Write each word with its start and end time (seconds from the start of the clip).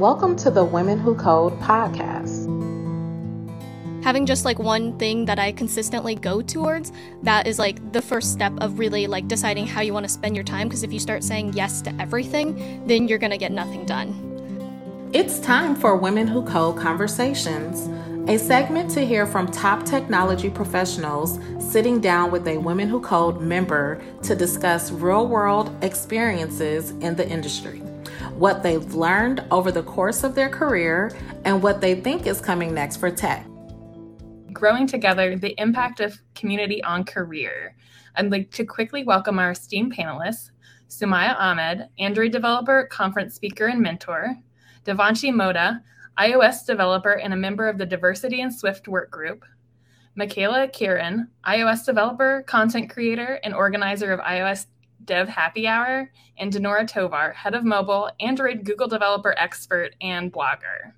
Welcome 0.00 0.34
to 0.36 0.50
the 0.50 0.64
Women 0.64 0.98
Who 0.98 1.14
Code 1.14 1.60
podcast. 1.60 2.46
Having 4.02 4.24
just 4.24 4.46
like 4.46 4.58
one 4.58 4.96
thing 4.96 5.26
that 5.26 5.38
I 5.38 5.52
consistently 5.52 6.14
go 6.14 6.40
towards, 6.40 6.90
that 7.22 7.46
is 7.46 7.58
like 7.58 7.92
the 7.92 8.00
first 8.00 8.32
step 8.32 8.54
of 8.62 8.78
really 8.78 9.06
like 9.06 9.28
deciding 9.28 9.66
how 9.66 9.82
you 9.82 9.92
want 9.92 10.04
to 10.04 10.08
spend 10.08 10.34
your 10.34 10.42
time. 10.42 10.68
Because 10.68 10.82
if 10.84 10.90
you 10.90 10.98
start 10.98 11.22
saying 11.22 11.52
yes 11.52 11.82
to 11.82 11.94
everything, 12.00 12.86
then 12.86 13.08
you're 13.08 13.18
going 13.18 13.30
to 13.30 13.36
get 13.36 13.52
nothing 13.52 13.84
done. 13.84 15.10
It's 15.12 15.38
time 15.38 15.76
for 15.76 15.94
Women 15.96 16.26
Who 16.26 16.46
Code 16.46 16.78
Conversations, 16.78 17.86
a 18.26 18.38
segment 18.38 18.90
to 18.92 19.04
hear 19.04 19.26
from 19.26 19.48
top 19.48 19.84
technology 19.84 20.48
professionals 20.48 21.38
sitting 21.58 22.00
down 22.00 22.30
with 22.30 22.48
a 22.48 22.56
Women 22.56 22.88
Who 22.88 23.02
Code 23.02 23.42
member 23.42 24.00
to 24.22 24.34
discuss 24.34 24.90
real 24.90 25.28
world 25.28 25.76
experiences 25.84 26.92
in 27.02 27.16
the 27.16 27.28
industry 27.28 27.82
what 28.40 28.62
they've 28.62 28.94
learned 28.94 29.44
over 29.50 29.70
the 29.70 29.82
course 29.82 30.24
of 30.24 30.34
their 30.34 30.48
career, 30.48 31.14
and 31.44 31.62
what 31.62 31.82
they 31.82 32.00
think 32.00 32.26
is 32.26 32.40
coming 32.40 32.72
next 32.72 32.96
for 32.96 33.10
tech. 33.10 33.46
Growing 34.50 34.86
together, 34.86 35.36
the 35.36 35.54
impact 35.60 36.00
of 36.00 36.18
community 36.34 36.82
on 36.82 37.04
career. 37.04 37.76
I'd 38.16 38.30
like 38.30 38.50
to 38.52 38.64
quickly 38.64 39.04
welcome 39.04 39.38
our 39.38 39.50
esteemed 39.50 39.94
panelists 39.94 40.52
Sumayyah 40.88 41.38
Ahmed, 41.38 41.88
Android 41.98 42.32
developer, 42.32 42.88
conference 42.90 43.34
speaker, 43.34 43.66
and 43.66 43.82
mentor, 43.82 44.34
Devanshi 44.86 45.32
Mona, 45.34 45.84
iOS 46.18 46.64
developer 46.64 47.12
and 47.12 47.34
a 47.34 47.36
member 47.36 47.68
of 47.68 47.76
the 47.76 47.84
Diversity 47.84 48.40
and 48.40 48.52
Swift 48.52 48.88
work 48.88 49.10
group, 49.10 49.44
Mikaela 50.18 50.72
Caron, 50.72 51.28
iOS 51.46 51.84
developer, 51.84 52.42
content 52.46 52.88
creator, 52.88 53.38
and 53.44 53.54
organizer 53.54 54.12
of 54.12 54.20
iOS 54.20 54.64
Dev 55.04 55.28
Happy 55.28 55.66
Hour, 55.66 56.10
and 56.38 56.52
Dinorah 56.52 56.86
Tovar, 56.86 57.32
head 57.32 57.54
of 57.54 57.64
mobile, 57.64 58.10
Android 58.20 58.64
Google 58.64 58.88
developer 58.88 59.34
expert, 59.38 59.94
and 60.00 60.32
blogger. 60.32 60.92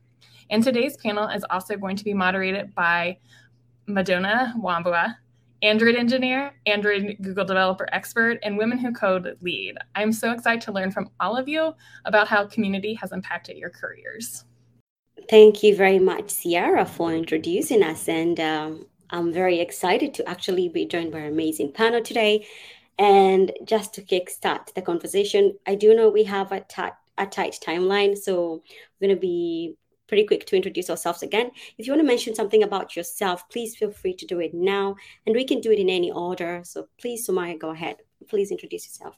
And 0.50 0.62
today's 0.62 0.96
panel 0.96 1.28
is 1.28 1.44
also 1.50 1.76
going 1.76 1.96
to 1.96 2.04
be 2.04 2.14
moderated 2.14 2.74
by 2.74 3.18
Madona 3.88 4.54
Wambua, 4.58 5.16
Android 5.62 5.94
engineer, 5.94 6.52
Android 6.66 7.16
Google 7.22 7.44
developer 7.44 7.88
expert, 7.92 8.38
and 8.42 8.58
Women 8.58 8.78
Who 8.78 8.92
Code 8.92 9.36
lead. 9.40 9.76
I'm 9.94 10.12
so 10.12 10.32
excited 10.32 10.60
to 10.62 10.72
learn 10.72 10.90
from 10.90 11.10
all 11.20 11.36
of 11.36 11.48
you 11.48 11.74
about 12.04 12.26
how 12.28 12.46
community 12.46 12.94
has 12.94 13.12
impacted 13.12 13.56
your 13.56 13.70
careers. 13.70 14.44
Thank 15.30 15.62
you 15.62 15.76
very 15.76 16.00
much, 16.00 16.30
Sierra, 16.30 16.84
for 16.84 17.12
introducing 17.14 17.82
us. 17.82 18.08
And 18.08 18.40
um, 18.40 18.86
I'm 19.10 19.32
very 19.32 19.60
excited 19.60 20.14
to 20.14 20.28
actually 20.28 20.68
be 20.68 20.84
joined 20.84 21.12
by 21.12 21.20
an 21.20 21.32
amazing 21.32 21.72
panel 21.72 22.02
today. 22.02 22.44
And 22.98 23.52
just 23.64 23.94
to 23.94 24.02
kickstart 24.02 24.74
the 24.74 24.82
conversation, 24.82 25.58
I 25.66 25.74
do 25.74 25.94
know 25.94 26.08
we 26.08 26.24
have 26.24 26.52
a, 26.52 26.60
tight, 26.60 26.92
a 27.18 27.26
tight 27.26 27.58
timeline, 27.64 28.16
so 28.16 28.62
we're 29.00 29.08
going 29.08 29.16
to 29.16 29.20
be 29.20 29.76
pretty 30.12 30.26
quick 30.26 30.44
to 30.46 30.56
introduce 30.56 30.90
ourselves 30.90 31.22
again. 31.22 31.50
If 31.78 31.86
you 31.86 31.92
want 31.92 32.02
to 32.02 32.06
mention 32.06 32.34
something 32.34 32.62
about 32.62 32.94
yourself, 32.94 33.48
please 33.48 33.76
feel 33.76 33.90
free 33.90 34.14
to 34.16 34.26
do 34.26 34.40
it 34.40 34.52
now, 34.52 34.96
and 35.26 35.34
we 35.34 35.44
can 35.44 35.60
do 35.60 35.72
it 35.72 35.78
in 35.78 35.88
any 35.88 36.12
order. 36.12 36.60
So 36.64 36.88
please, 37.00 37.26
Sumayyah, 37.26 37.58
go 37.58 37.70
ahead. 37.70 37.96
Please 38.28 38.50
introduce 38.50 38.86
yourself. 38.86 39.16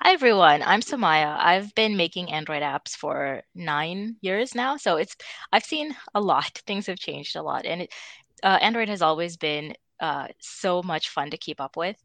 Hi 0.00 0.12
everyone, 0.12 0.62
I'm 0.62 0.80
Sumayyah. 0.80 1.38
I've 1.38 1.72
been 1.76 1.96
making 1.96 2.32
Android 2.32 2.62
apps 2.62 2.90
for 2.96 3.42
nine 3.54 4.16
years 4.20 4.54
now, 4.54 4.76
so 4.76 4.96
it's 4.96 5.14
I've 5.52 5.64
seen 5.64 5.94
a 6.14 6.20
lot. 6.20 6.60
Things 6.66 6.88
have 6.88 6.98
changed 6.98 7.36
a 7.36 7.42
lot, 7.42 7.64
and 7.64 7.82
it, 7.82 7.94
uh, 8.42 8.58
Android 8.60 8.88
has 8.88 9.00
always 9.00 9.36
been 9.36 9.74
uh, 10.00 10.28
so 10.40 10.82
much 10.82 11.08
fun 11.08 11.30
to 11.30 11.36
keep 11.36 11.60
up 11.60 11.76
with. 11.76 11.96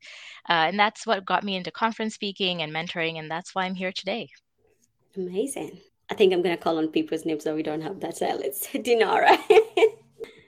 Uh, 0.49 0.69
and 0.69 0.79
that's 0.79 1.05
what 1.05 1.25
got 1.25 1.43
me 1.43 1.55
into 1.55 1.71
conference 1.71 2.15
speaking 2.15 2.61
and 2.61 2.73
mentoring. 2.73 3.19
And 3.19 3.29
that's 3.29 3.53
why 3.55 3.65
I'm 3.65 3.75
here 3.75 3.91
today. 3.91 4.29
Amazing. 5.15 5.79
I 6.09 6.15
think 6.15 6.33
I'm 6.33 6.41
going 6.41 6.55
to 6.55 6.61
call 6.61 6.77
on 6.77 6.87
people's 6.87 7.25
names 7.25 7.43
so 7.43 7.55
we 7.55 7.63
don't 7.63 7.81
have 7.81 7.99
that 7.99 8.17
silence. 8.17 8.67
Dinorah. 8.73 9.37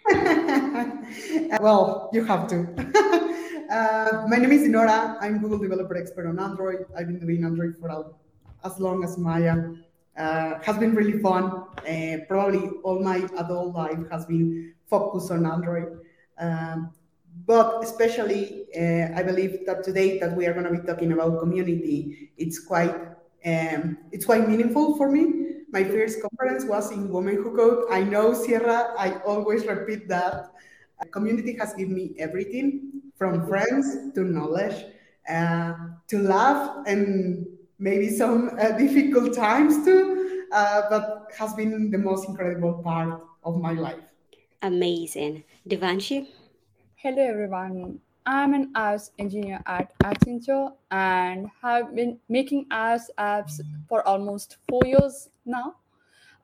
well, 1.61 2.09
you 2.13 2.23
have 2.25 2.47
to. 2.47 2.57
uh, 3.69 4.25
my 4.27 4.37
name 4.37 4.51
is 4.51 4.63
Dinorah. 4.63 5.17
I'm 5.21 5.39
Google 5.39 5.59
Developer 5.59 5.97
Expert 5.97 6.27
on 6.27 6.39
Android. 6.39 6.85
I've 6.97 7.07
been 7.07 7.19
doing 7.19 7.43
Android 7.43 7.75
for 7.79 8.15
as 8.63 8.79
long 8.79 9.03
as 9.03 9.17
Maya. 9.17 9.73
Uh, 10.17 10.59
has 10.61 10.77
been 10.77 10.93
really 10.93 11.19
fun. 11.19 11.63
Uh, 11.87 12.17
probably 12.27 12.69
all 12.83 12.99
my 12.99 13.17
adult 13.37 13.73
life 13.73 13.99
has 14.11 14.25
been 14.25 14.73
focused 14.89 15.31
on 15.31 15.45
Android. 15.45 15.99
Um, 16.37 16.91
but 17.45 17.83
especially 17.83 18.67
uh, 18.77 19.17
I 19.17 19.23
believe 19.23 19.65
that 19.65 19.83
today 19.83 20.19
that 20.19 20.35
we 20.35 20.45
are 20.45 20.53
going 20.53 20.65
to 20.65 20.71
be 20.71 20.85
talking 20.85 21.11
about 21.11 21.39
community, 21.39 22.31
it's 22.37 22.59
quite 22.59 22.95
um, 23.45 23.97
it's 24.11 24.25
quite 24.25 24.47
meaningful 24.47 24.97
for 24.97 25.11
me. 25.11 25.63
My 25.71 25.83
first 25.83 26.21
conference 26.21 26.65
was 26.65 26.91
in 26.91 27.09
Women 27.09 27.35
Who 27.35 27.55
Code. 27.55 27.85
I 27.89 28.03
know 28.03 28.33
Sierra. 28.33 28.93
I 28.97 29.19
always 29.25 29.65
repeat 29.65 30.07
that. 30.09 30.51
community 31.09 31.57
has 31.57 31.73
given 31.73 31.95
me 31.95 32.13
everything 32.19 33.01
from 33.17 33.47
friends 33.47 34.13
to 34.13 34.21
knowledge, 34.23 34.85
uh, 35.29 35.73
to 36.07 36.19
laugh 36.19 36.85
and 36.85 37.47
maybe 37.79 38.09
some 38.09 38.51
uh, 38.59 38.71
difficult 38.77 39.33
times 39.33 39.83
too, 39.83 40.45
uh, 40.51 40.83
but 40.89 41.31
has 41.35 41.53
been 41.53 41.89
the 41.89 41.97
most 41.97 42.27
incredible 42.27 42.73
part 42.83 43.21
of 43.43 43.59
my 43.59 43.73
life. 43.73 44.05
Amazing. 44.61 45.43
Devanshi? 45.67 46.27
Hello 47.01 47.23
everyone. 47.23 47.99
I'm 48.27 48.53
an 48.53 48.73
iOS 48.73 49.09
engineer 49.17 49.59
at 49.65 49.91
Accenture 50.03 50.71
and 50.91 51.49
have 51.59 51.95
been 51.95 52.19
making 52.29 52.67
iOS 52.69 53.09
apps 53.17 53.59
for 53.89 54.07
almost 54.07 54.57
four 54.69 54.83
years 54.85 55.29
now. 55.43 55.77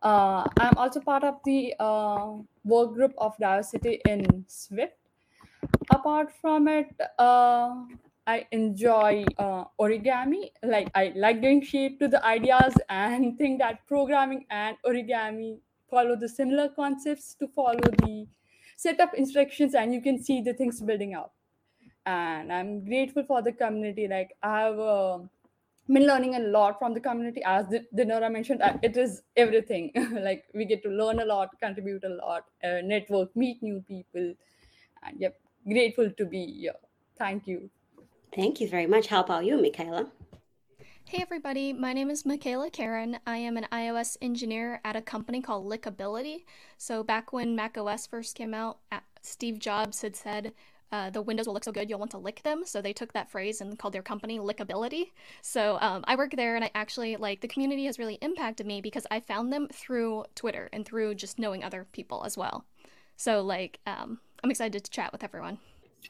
Uh, 0.02 0.48
I'm 0.60 0.76
also 0.76 1.00
part 1.00 1.24
of 1.24 1.36
the 1.46 1.76
uh, 1.80 2.38
work 2.66 2.96
group 2.96 3.14
of 3.20 3.38
diversity 3.38 4.02
in 4.10 4.46
Swift. 4.48 4.96
Apart 5.92 6.32
from 6.42 6.68
it, 6.68 6.90
uh, 7.20 7.76
I 8.26 8.48
enjoy 8.52 9.26
uh, 9.38 9.66
origami. 9.80 10.50
Like 10.64 10.90
I 10.96 11.14
like 11.16 11.40
giving 11.40 11.62
shape 11.62 12.00
to 12.00 12.08
the 12.08 12.26
ideas 12.26 12.74
and 12.90 13.38
think 13.38 13.60
that 13.60 13.86
programming 13.86 14.48
and 14.50 14.76
origami 14.84 15.60
follow 15.88 16.16
the 16.16 16.28
similar 16.28 16.68
concepts 16.70 17.36
to 17.36 17.48
follow 17.48 17.94
the 18.02 18.26
set 18.78 19.00
up 19.00 19.14
instructions 19.14 19.76
and 19.76 19.94
you 19.94 20.02
can 20.02 20.24
see 20.24 20.42
the 20.42 20.54
things 20.54 20.80
building 20.82 21.16
up. 21.16 21.34
And 22.06 22.54
i'm 22.54 22.86
grateful 22.86 23.26
for 23.26 23.42
the 23.42 23.52
community. 23.52 24.08
Like 24.08 24.30
i 24.42 24.60
have 24.62 24.80
uh, 24.80 25.18
been 25.88 26.06
learning 26.08 26.36
a 26.36 26.40
lot 26.40 26.80
from 26.80 26.94
the 26.94 27.02
community. 27.02 27.42
As 27.46 27.68
the, 27.68 27.86
Dinorah 27.96 28.32
mentioned 28.32 28.62
uh, 28.62 28.78
it 28.82 28.96
is 28.96 29.24
everything. 29.36 29.92
Like 30.28 30.46
we 30.54 30.66
get 30.66 30.84
to 30.84 30.90
learn 30.90 31.20
a 31.20 31.26
lot 31.26 31.50
contribute 31.62 32.04
a 32.06 32.14
lot 32.22 32.46
uh, 32.64 32.80
network 32.84 33.36
meet 33.36 33.62
new 33.62 33.84
people. 33.88 34.34
And 35.04 35.20
yep 35.20 35.40
grateful 35.68 36.10
to 36.12 36.26
be 36.26 36.46
here. 36.46 36.80
Thank 37.18 37.48
you. 37.48 37.70
Thank 38.34 38.62
you 38.62 38.70
very 38.70 38.88
much. 38.88 39.08
How 39.08 39.22
about 39.22 39.46
you 39.46 39.58
mikaela 39.58 40.08
Hey 41.10 41.22
everybody, 41.22 41.72
my 41.72 41.94
name 41.94 42.10
is 42.10 42.24
Mikaela 42.24 42.70
Caron. 42.70 43.18
I 43.26 43.38
am 43.38 43.56
an 43.56 43.66
iOS 43.72 44.18
engineer 44.22 44.82
at 44.84 44.98
a 44.98 45.02
company 45.02 45.42
called 45.42 45.66
Lickability. 45.66 46.44
So 46.78 47.02
back 47.02 47.32
when 47.32 47.56
macOS 47.56 48.06
first 48.06 48.36
came 48.36 48.54
out, 48.54 48.80
Steve 49.22 49.58
Jobs 49.58 50.02
had 50.02 50.18
said 50.18 50.52
uh, 50.92 51.10
the 51.10 51.22
windows 51.22 51.48
will 51.48 51.54
look 51.54 51.64
so 51.64 51.72
good 51.72 51.90
you'll 51.90 51.98
want 51.98 52.12
to 52.12 52.18
lick 52.18 52.44
them. 52.44 52.64
So 52.66 52.82
they 52.82 52.92
took 52.92 53.14
that 53.14 53.32
phrase 53.32 53.62
and 53.62 53.80
called 53.80 53.94
their 53.94 54.02
company 54.02 54.38
Lickability. 54.38 55.12
So 55.42 55.78
um, 55.80 56.04
I 56.10 56.18
work 56.18 56.32
there, 56.36 56.58
and 56.58 56.66
I 56.66 56.72
actually 56.76 57.16
like 57.16 57.40
the 57.40 57.48
community 57.48 57.86
has 57.86 57.98
really 57.98 58.16
impacted 58.16 58.68
me 58.68 58.82
because 58.82 59.08
I 59.10 59.22
found 59.22 59.54
them 59.54 59.70
through 59.72 60.26
Twitter 60.36 60.68
and 60.74 60.86
through 60.86 61.16
just 61.16 61.40
knowing 61.40 61.64
other 61.64 61.88
people 61.94 62.26
as 62.26 62.38
well. 62.38 62.66
So 63.16 63.42
like 63.42 63.80
um, 63.88 64.20
I'm 64.44 64.52
excited 64.52 64.84
to 64.84 64.92
chat 64.92 65.14
with 65.14 65.24
everyone. 65.24 65.60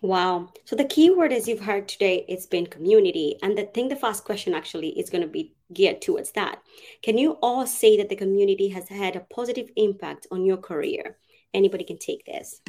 Wow. 0.02 0.50
So 0.66 0.76
the 0.76 0.86
key 0.86 1.10
word, 1.10 1.34
as 1.34 1.48
you've 1.48 1.62
heard 1.62 1.88
today, 1.88 2.24
it's 2.28 2.46
been 2.46 2.68
community. 2.68 3.38
And 3.42 3.58
the 3.58 3.64
thing, 3.64 3.88
the 3.88 3.96
first 3.96 4.26
question 4.26 4.54
actually 4.54 4.90
is 4.90 5.10
going 5.10 5.24
to 5.24 5.28
be 5.28 5.56
geared 5.74 6.02
towards 6.02 6.32
that. 6.34 6.62
Can 7.02 7.18
you 7.18 7.38
all 7.42 7.66
say 7.66 7.98
that 7.98 8.10
the 8.10 8.16
community 8.16 8.70
has 8.70 8.88
had 8.88 9.16
a 9.16 9.22
positive 9.22 9.70
impact 9.76 10.28
on 10.32 10.46
your 10.46 10.58
career? 10.58 11.18
Anybody 11.54 11.84
can 11.84 11.98
take 11.98 12.26
this. 12.26 12.62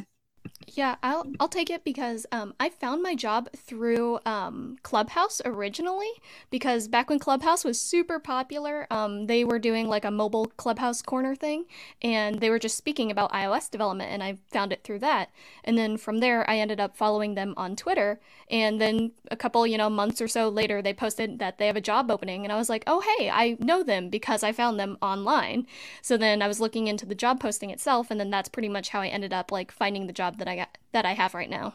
Yeah, 0.75 0.95
I'll 1.03 1.25
I'll 1.39 1.47
take 1.49 1.69
it 1.69 1.83
because 1.83 2.25
um, 2.31 2.53
I 2.59 2.69
found 2.69 3.03
my 3.03 3.15
job 3.15 3.49
through 3.55 4.19
um, 4.25 4.77
Clubhouse 4.83 5.41
originally 5.45 6.09
because 6.51 6.87
back 6.87 7.09
when 7.09 7.19
Clubhouse 7.19 7.65
was 7.65 7.81
super 7.81 8.19
popular, 8.19 8.87
um, 8.91 9.27
they 9.27 9.43
were 9.43 9.59
doing 9.59 9.87
like 9.87 10.05
a 10.05 10.11
mobile 10.11 10.47
Clubhouse 10.57 11.01
corner 11.01 11.35
thing, 11.35 11.65
and 12.01 12.39
they 12.39 12.49
were 12.49 12.59
just 12.59 12.77
speaking 12.77 13.11
about 13.11 13.31
iOS 13.33 13.69
development, 13.71 14.11
and 14.11 14.23
I 14.23 14.37
found 14.51 14.71
it 14.73 14.83
through 14.83 14.99
that. 14.99 15.31
And 15.63 15.77
then 15.77 15.97
from 15.97 16.19
there, 16.19 16.49
I 16.49 16.59
ended 16.59 16.79
up 16.79 16.95
following 16.95 17.35
them 17.35 17.53
on 17.57 17.75
Twitter, 17.75 18.19
and 18.49 18.79
then 18.79 19.11
a 19.31 19.37
couple 19.37 19.65
you 19.67 19.77
know 19.77 19.89
months 19.89 20.21
or 20.21 20.27
so 20.27 20.49
later, 20.49 20.81
they 20.81 20.93
posted 20.93 21.39
that 21.39 21.57
they 21.57 21.67
have 21.67 21.77
a 21.77 21.81
job 21.81 22.11
opening, 22.11 22.43
and 22.45 22.53
I 22.53 22.57
was 22.57 22.69
like, 22.69 22.83
oh 22.87 23.01
hey, 23.17 23.29
I 23.29 23.57
know 23.59 23.83
them 23.83 24.09
because 24.09 24.43
I 24.43 24.51
found 24.51 24.79
them 24.79 24.97
online. 25.01 25.67
So 26.03 26.15
then 26.17 26.41
I 26.41 26.47
was 26.47 26.59
looking 26.61 26.87
into 26.87 27.05
the 27.07 27.15
job 27.15 27.39
posting 27.39 27.71
itself, 27.71 28.11
and 28.11 28.19
then 28.19 28.29
that's 28.29 28.49
pretty 28.49 28.69
much 28.69 28.89
how 28.89 29.01
I 29.01 29.07
ended 29.07 29.33
up 29.33 29.51
like 29.51 29.71
finding 29.71 30.07
the 30.07 30.13
job 30.13 30.37
that 30.37 30.47
I 30.47 30.58
that 30.91 31.05
I 31.05 31.13
have 31.13 31.33
right 31.33 31.49
now. 31.49 31.73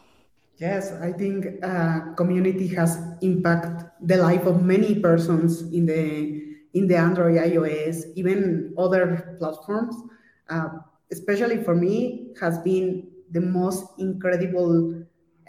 Yes, 0.57 0.93
I 0.93 1.11
think 1.11 1.47
uh, 1.63 2.13
community 2.15 2.67
has 2.75 2.97
impact 3.21 3.83
the 4.01 4.17
life 4.17 4.45
of 4.45 4.63
many 4.63 4.99
persons 4.99 5.61
in 5.73 5.85
the 5.85 6.45
in 6.73 6.87
the 6.87 6.95
Android, 6.95 7.37
iOS, 7.37 8.03
even 8.15 8.73
other 8.77 9.35
platforms, 9.39 9.95
uh, 10.49 10.69
especially 11.11 11.63
for 11.63 11.73
me, 11.73 12.33
has 12.39 12.57
been 12.59 13.07
the 13.31 13.39
most 13.39 13.85
incredible 13.97 14.93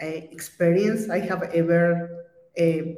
uh, 0.01 0.05
experience 0.05 1.09
I 1.09 1.19
have 1.19 1.43
ever 1.53 2.25
uh, 2.57 2.95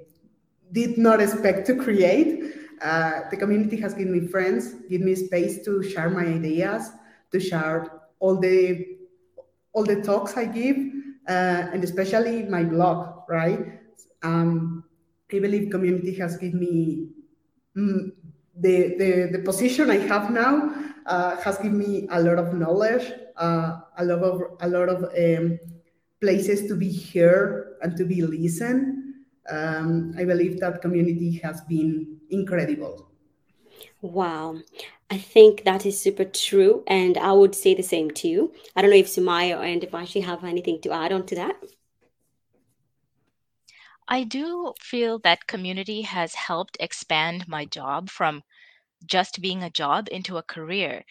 did 0.72 0.98
not 0.98 1.22
expect 1.22 1.66
to 1.68 1.76
create. 1.76 2.54
Uh, 2.82 3.22
the 3.32 3.38
community 3.38 3.78
has 3.78 3.94
given 3.94 4.14
me 4.14 4.28
friends, 4.28 4.76
give 4.90 5.02
me 5.02 5.16
space 5.16 5.66
to 5.66 5.82
share 5.82 6.10
my 6.10 6.26
ideas, 6.26 6.92
to 7.32 7.40
share 7.40 8.02
all 8.20 8.38
the 8.38 8.99
all 9.80 9.86
the 9.86 10.02
talks 10.02 10.36
I 10.36 10.46
give, 10.46 10.76
uh, 11.30 11.72
and 11.72 11.82
especially 11.84 12.44
my 12.44 12.64
blog, 12.64 13.24
right? 13.30 13.80
Um, 14.24 14.84
I 15.32 15.40
believe 15.40 15.72
community 15.72 16.14
has 16.16 16.36
given 16.36 16.60
me 16.60 17.08
mm, 17.78 18.12
the, 18.58 18.98
the, 18.98 19.30
the 19.32 19.40
position 19.40 19.90
I 19.90 20.00
have 20.00 20.32
now 20.32 20.76
uh, 21.06 21.38
has 21.38 21.58
given 21.60 21.78
me 21.78 22.08
a 22.12 22.22
lot 22.22 22.40
of 22.40 22.54
knowledge, 22.54 23.10
uh, 23.38 23.80
a 23.98 24.04
lot 24.04 24.22
of 24.22 24.42
a 24.60 24.68
lot 24.68 24.90
of 24.90 25.04
um, 25.16 25.60
places 26.20 26.68
to 26.68 26.76
be 26.76 26.92
heard 27.14 27.78
and 27.82 27.96
to 27.96 28.04
be 28.04 28.22
listened. 28.22 29.16
Um, 29.50 30.14
I 30.18 30.26
believe 30.26 30.60
that 30.60 30.82
community 30.82 31.40
has 31.42 31.62
been 31.62 32.20
incredible. 32.30 33.10
Wow. 34.02 34.58
I 35.12 35.18
think 35.18 35.64
that 35.66 35.86
is 35.86 36.00
super 36.00 36.26
true. 36.26 36.84
And 36.88 37.18
I 37.18 37.32
would 37.34 37.56
say 37.56 37.74
the 37.74 37.84
same 37.84 38.12
too. 38.12 38.54
I 38.76 38.82
don't 38.82 38.92
know 38.92 38.98
if 38.98 39.08
Sumayyah 39.08 39.60
and 39.74 39.82
Devanshi 39.82 40.24
have 40.24 40.44
anything 40.44 40.82
to 40.82 40.92
add 40.92 41.12
on 41.12 41.26
to 41.28 41.36
that. 41.36 41.56
I 44.08 44.24
do 44.24 44.74
feel 44.80 45.20
that 45.20 45.48
community 45.48 46.02
has 46.02 46.34
helped 46.36 46.78
expand 46.80 47.48
my 47.48 47.66
job 47.66 48.10
from 48.10 48.44
just 49.06 49.42
being 49.42 49.64
a 49.64 49.70
job 49.70 50.08
into 50.12 50.38
a 50.38 50.44
career 50.44 51.06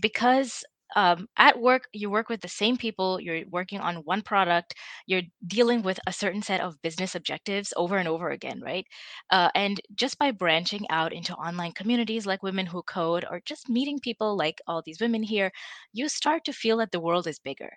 because 0.00 0.64
um, 0.96 1.26
at 1.36 1.58
work 1.60 1.84
you 1.92 2.10
work 2.10 2.28
with 2.28 2.40
the 2.40 2.48
same 2.48 2.76
people 2.76 3.20
you're 3.20 3.42
working 3.50 3.80
on 3.80 3.96
one 4.04 4.22
product 4.22 4.74
you're 5.06 5.22
dealing 5.46 5.82
with 5.82 5.98
a 6.06 6.12
certain 6.12 6.42
set 6.42 6.60
of 6.60 6.80
business 6.82 7.14
objectives 7.14 7.72
over 7.76 7.96
and 7.96 8.08
over 8.08 8.30
again 8.30 8.60
right? 8.62 8.86
Uh, 9.30 9.48
and 9.54 9.80
just 9.94 10.18
by 10.18 10.30
branching 10.30 10.84
out 10.90 11.12
into 11.12 11.34
online 11.34 11.72
communities 11.72 12.26
like 12.26 12.42
women 12.42 12.66
who 12.66 12.82
code 12.82 13.24
or 13.30 13.40
just 13.44 13.68
meeting 13.68 13.98
people 14.00 14.36
like 14.36 14.60
all 14.66 14.82
these 14.84 15.00
women 15.00 15.22
here 15.22 15.50
you 15.92 16.08
start 16.08 16.44
to 16.44 16.52
feel 16.52 16.76
that 16.78 16.90
the 16.92 17.00
world 17.00 17.26
is 17.26 17.38
bigger. 17.38 17.70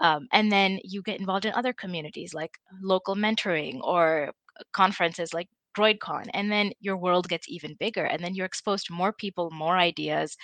Um, 0.00 0.26
and 0.32 0.50
then 0.50 0.78
you 0.84 1.02
get 1.02 1.20
involved 1.20 1.44
in 1.46 1.52
other 1.54 1.72
communities 1.72 2.34
like 2.34 2.58
local 2.82 3.14
mentoring 3.16 3.80
or 3.82 4.32
conferences 4.72 5.32
like 5.34 5.48
DroidCon, 5.76 6.28
and 6.34 6.50
then 6.50 6.72
your 6.80 6.96
world 6.96 7.28
gets 7.28 7.48
even 7.48 7.74
bigger, 7.74 8.04
and 8.04 8.22
then 8.22 8.34
you're 8.34 8.46
exposed 8.46 8.86
to 8.86 8.92
more 8.92 9.12
people, 9.12 9.50
more 9.50 9.76
ideas, 9.76 10.36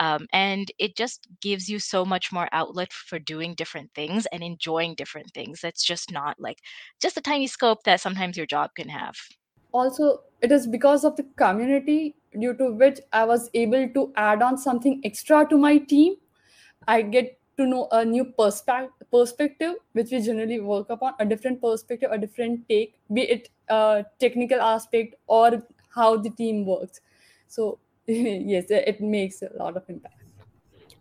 um, 0.00 0.26
and 0.32 0.70
it 0.78 0.96
just 0.96 1.28
gives 1.40 1.68
you 1.68 1.78
so 1.78 2.04
much 2.04 2.32
more 2.32 2.48
outlet 2.52 2.92
for 2.92 3.18
doing 3.18 3.54
different 3.54 3.90
things 3.94 4.26
and 4.32 4.42
enjoying 4.42 4.94
different 4.94 5.30
things. 5.32 5.60
That's 5.60 5.84
just 5.84 6.12
not 6.12 6.38
like 6.38 6.58
just 7.00 7.16
a 7.16 7.22
tiny 7.22 7.46
scope 7.46 7.84
that 7.84 8.00
sometimes 8.00 8.36
your 8.36 8.46
job 8.46 8.70
can 8.76 8.88
have. 8.88 9.14
Also, 9.72 10.20
it 10.40 10.52
is 10.52 10.66
because 10.66 11.04
of 11.04 11.16
the 11.16 11.24
community 11.36 12.16
due 12.38 12.54
to 12.56 12.72
which 12.72 13.00
I 13.12 13.24
was 13.24 13.50
able 13.54 13.88
to 13.88 14.12
add 14.16 14.42
on 14.42 14.56
something 14.58 15.00
extra 15.04 15.46
to 15.48 15.58
my 15.58 15.78
team. 15.78 16.14
I 16.86 17.02
get 17.02 17.38
to 17.56 17.66
know 17.66 17.88
a 17.92 18.04
new 18.04 18.24
perspe- 18.38 18.90
perspective 19.10 19.74
which 19.92 20.10
we 20.10 20.20
generally 20.20 20.60
work 20.60 20.90
upon 20.90 21.14
a 21.20 21.24
different 21.24 21.60
perspective 21.60 22.10
a 22.12 22.18
different 22.18 22.68
take 22.68 22.94
be 23.12 23.22
it 23.22 23.48
a 23.68 24.04
technical 24.18 24.60
aspect 24.60 25.14
or 25.26 25.62
how 25.94 26.16
the 26.16 26.30
team 26.30 26.66
works. 26.66 27.00
So 27.48 27.78
yes 28.06 28.66
it 28.70 29.00
makes 29.00 29.42
a 29.42 29.50
lot 29.56 29.76
of 29.76 29.84
impact. 29.88 30.16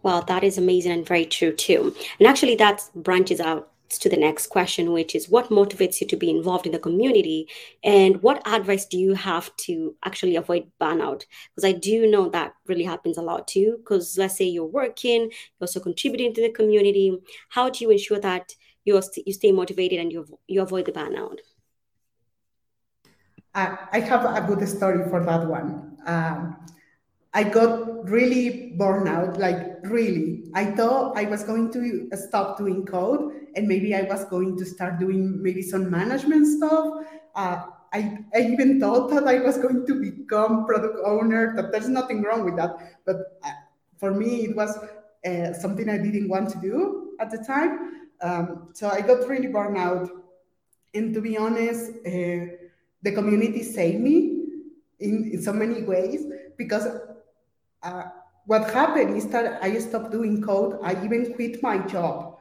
Well 0.04 0.22
that 0.24 0.44
is 0.44 0.58
amazing 0.58 0.92
and 0.92 1.06
very 1.08 1.26
true 1.26 1.54
too. 1.54 1.96
And 2.20 2.28
actually 2.28 2.56
that 2.56 2.90
branches 2.96 3.40
out 3.40 3.73
to 3.90 4.10
the 4.10 4.18
next 4.18 4.48
question, 4.48 4.92
which 4.92 5.16
is 5.16 5.30
what 5.30 5.50
motivates 5.50 6.02
you 6.02 6.08
to 6.08 6.16
be 6.16 6.30
involved 6.30 6.66
in 6.66 6.72
the 6.72 6.80
community? 6.80 7.48
And 7.84 8.22
what 8.22 8.46
advice 8.48 8.86
do 8.86 8.98
you 8.98 9.14
have 9.14 9.56
to 9.58 9.96
actually 10.04 10.36
avoid 10.36 10.72
burnout? 10.82 11.24
Because 11.56 11.66
I 11.66 11.74
do 11.74 12.10
know 12.10 12.30
that 12.30 12.54
really 12.68 12.84
happens 12.84 13.18
a 13.18 13.22
lot 13.22 13.48
too. 13.48 13.78
Because 13.78 14.18
let's 14.18 14.38
say 14.38 14.46
you're 14.46 14.66
working, 14.66 15.22
you're 15.22 15.32
also 15.62 15.80
contributing 15.80 16.34
to 16.34 16.42
the 16.42 16.50
community. 16.50 17.18
How 17.50 17.70
do 17.70 17.84
you 17.84 17.92
ensure 17.92 18.20
that 18.20 18.56
you, 18.86 19.02
st- 19.02 19.28
you 19.28 19.34
stay 19.34 19.52
motivated 19.52 20.00
and 20.00 20.12
you, 20.12 20.26
you 20.48 20.62
avoid 20.62 20.86
the 20.86 20.92
burnout? 20.92 21.40
I 23.56 24.00
have 24.00 24.26
a 24.26 24.42
good 24.48 24.68
story 24.68 25.08
for 25.10 25.24
that 25.24 25.48
one. 25.48 25.98
Um, 26.08 26.58
I 27.36 27.44
got 27.44 28.10
really 28.10 28.74
burned 28.78 29.08
out, 29.08 29.40
like 29.40 29.78
really. 29.84 30.46
I 30.56 30.66
thought 30.66 31.16
I 31.18 31.26
was 31.26 31.44
going 31.44 31.72
to 31.74 32.10
stop 32.18 32.58
doing 32.58 32.86
code 32.86 33.43
and 33.56 33.68
maybe 33.68 33.94
I 33.96 34.02
was 34.04 34.26
going 34.26 34.58
to 34.58 34.66
start 34.66 35.00
doing 35.00 35.42
maybe 35.42 35.62
some 35.62 35.90
management 35.90 36.48
stuff. 36.48 37.06
Uh, 37.36 37.64
I, 37.94 38.18
I 38.34 38.40
even 38.40 38.80
thought 38.80 39.10
that 39.12 39.28
I 39.28 39.40
was 39.40 39.58
going 39.58 39.86
to 39.86 40.02
become 40.02 40.66
product 40.66 40.98
owner, 41.06 41.56
that 41.56 41.72
there's 41.72 41.88
nothing 41.88 42.24
wrong 42.24 42.44
with 42.44 42.56
that. 42.56 42.76
But 43.06 43.40
uh, 43.44 43.52
for 43.98 44.12
me, 44.12 44.46
it 44.46 44.56
was 44.56 44.78
uh, 45.26 45.54
something 45.54 45.90
I 45.90 45.98
didn't 45.98 46.28
want 46.28 46.50
to 46.52 46.60
do 46.60 47.12
at 47.20 47.30
the 47.30 47.38
time. 47.38 48.10
Um, 48.22 48.70
so 48.74 48.90
I 48.90 49.02
got 49.02 49.28
really 49.28 49.48
burned 49.48 49.78
out. 49.78 50.10
And 50.96 51.14
to 51.14 51.22
be 51.22 51.38
honest, 51.38 51.92
uh, 52.06 52.58
the 53.04 53.12
community 53.14 53.64
saved 53.64 54.02
me 54.02 54.42
in, 55.00 55.32
in 55.34 55.42
so 55.42 55.54
many 55.54 55.84
ways 55.84 56.26
because 56.58 56.88
uh, 57.84 58.04
what 58.46 58.72
happened 58.72 59.18
is 59.18 59.28
that 59.28 59.64
I 59.64 59.78
stopped 59.78 60.12
doing 60.12 60.42
code. 60.42 60.80
I 60.84 60.92
even 61.04 61.34
quit 61.34 61.62
my 61.62 61.78
job 61.78 62.33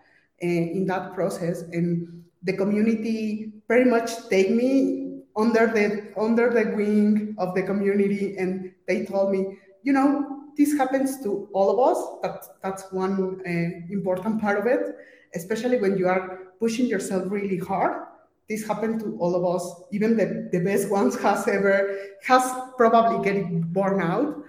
in 0.42 0.86
that 0.86 1.14
process, 1.14 1.62
and 1.72 2.24
the 2.42 2.52
community 2.52 3.52
pretty 3.66 3.88
much 3.88 4.28
take 4.28 4.50
me 4.50 5.22
under 5.36 5.66
the 5.66 6.12
under 6.16 6.50
the 6.50 6.74
wing 6.76 7.34
of 7.38 7.54
the 7.54 7.62
community, 7.62 8.36
and 8.36 8.72
they 8.86 9.04
told 9.04 9.32
me, 9.32 9.58
you 9.82 9.92
know, 9.92 10.42
this 10.56 10.76
happens 10.76 11.22
to 11.22 11.48
all 11.52 11.70
of 11.70 11.78
us. 11.78 11.98
That 12.22 12.44
that's 12.62 12.92
one 12.92 13.40
uh, 13.46 13.92
important 13.92 14.40
part 14.40 14.58
of 14.58 14.66
it, 14.66 14.96
especially 15.34 15.78
when 15.78 15.96
you 15.96 16.08
are 16.08 16.52
pushing 16.60 16.86
yourself 16.86 17.24
really 17.30 17.58
hard. 17.58 18.06
This 18.48 18.66
happened 18.66 19.00
to 19.00 19.16
all 19.18 19.34
of 19.34 19.44
us. 19.46 19.82
Even 19.92 20.16
the, 20.16 20.50
the 20.52 20.60
best 20.60 20.90
ones 20.90 21.18
has 21.22 21.48
ever 21.48 21.96
has 22.26 22.42
probably 22.76 23.24
getting 23.24 23.62
burned 23.62 24.02
out 24.02 24.42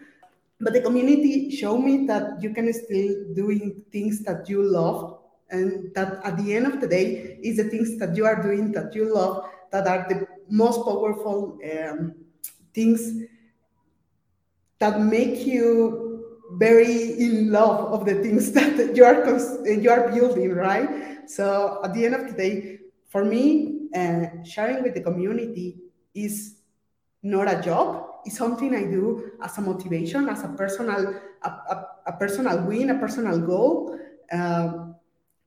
but 0.64 0.72
the 0.72 0.82
community 0.82 1.52
showed 1.52 1.80
me 1.80 2.08
that 2.08 2.42
you 2.42 2.54
can 2.54 2.72
still 2.72 3.34
doing 3.34 3.84
things 3.92 4.24
that 4.24 4.48
you 4.48 4.64
love 4.64 5.20
and 5.54 5.94
that 5.94 6.20
at 6.26 6.38
the 6.38 6.54
end 6.54 6.66
of 6.66 6.82
the 6.82 6.88
day 6.88 7.38
is 7.42 7.58
the 7.58 7.64
things 7.66 7.98
that 8.00 8.16
you 8.16 8.26
are 8.26 8.42
doing 8.42 8.72
that 8.72 8.94
you 8.96 9.14
love 9.14 9.50
that 9.72 9.88
are 9.88 10.06
the 10.10 10.28
most 10.50 10.84
powerful 10.84 11.58
um, 11.72 12.14
things 12.74 13.24
that 14.80 15.00
make 15.00 15.46
you 15.46 16.26
very 16.54 17.14
in 17.20 17.52
love 17.52 17.94
of 17.94 18.06
the 18.06 18.16
things 18.16 18.52
that 18.58 18.96
you 18.96 19.06
are 19.06 19.24
you 19.82 19.90
are 19.90 20.10
building 20.12 20.52
right 20.52 21.30
so 21.30 21.80
at 21.84 21.94
the 21.94 22.06
end 22.06 22.16
of 22.16 22.28
the 22.28 22.34
day 22.34 22.80
for 23.08 23.24
me 23.24 23.88
uh, 23.96 24.26
sharing 24.44 24.84
with 24.84 24.94
the 24.94 25.02
community 25.02 25.78
is 26.14 26.58
not 27.22 27.48
a 27.48 27.62
job 27.62 28.14
it's 28.26 28.38
something 28.38 28.74
I 28.74 28.84
do 28.84 29.32
as 29.42 29.58
a 29.58 29.62
motivation, 29.62 30.30
as 30.30 30.44
a 30.44 30.50
personal, 30.50 31.20
a, 31.44 31.50
a, 31.50 31.88
a 32.08 32.14
personal 32.14 32.64
win, 32.64 32.90
a 32.90 33.00
personal 33.00 33.40
goal. 33.40 34.00
Um, 34.32 34.93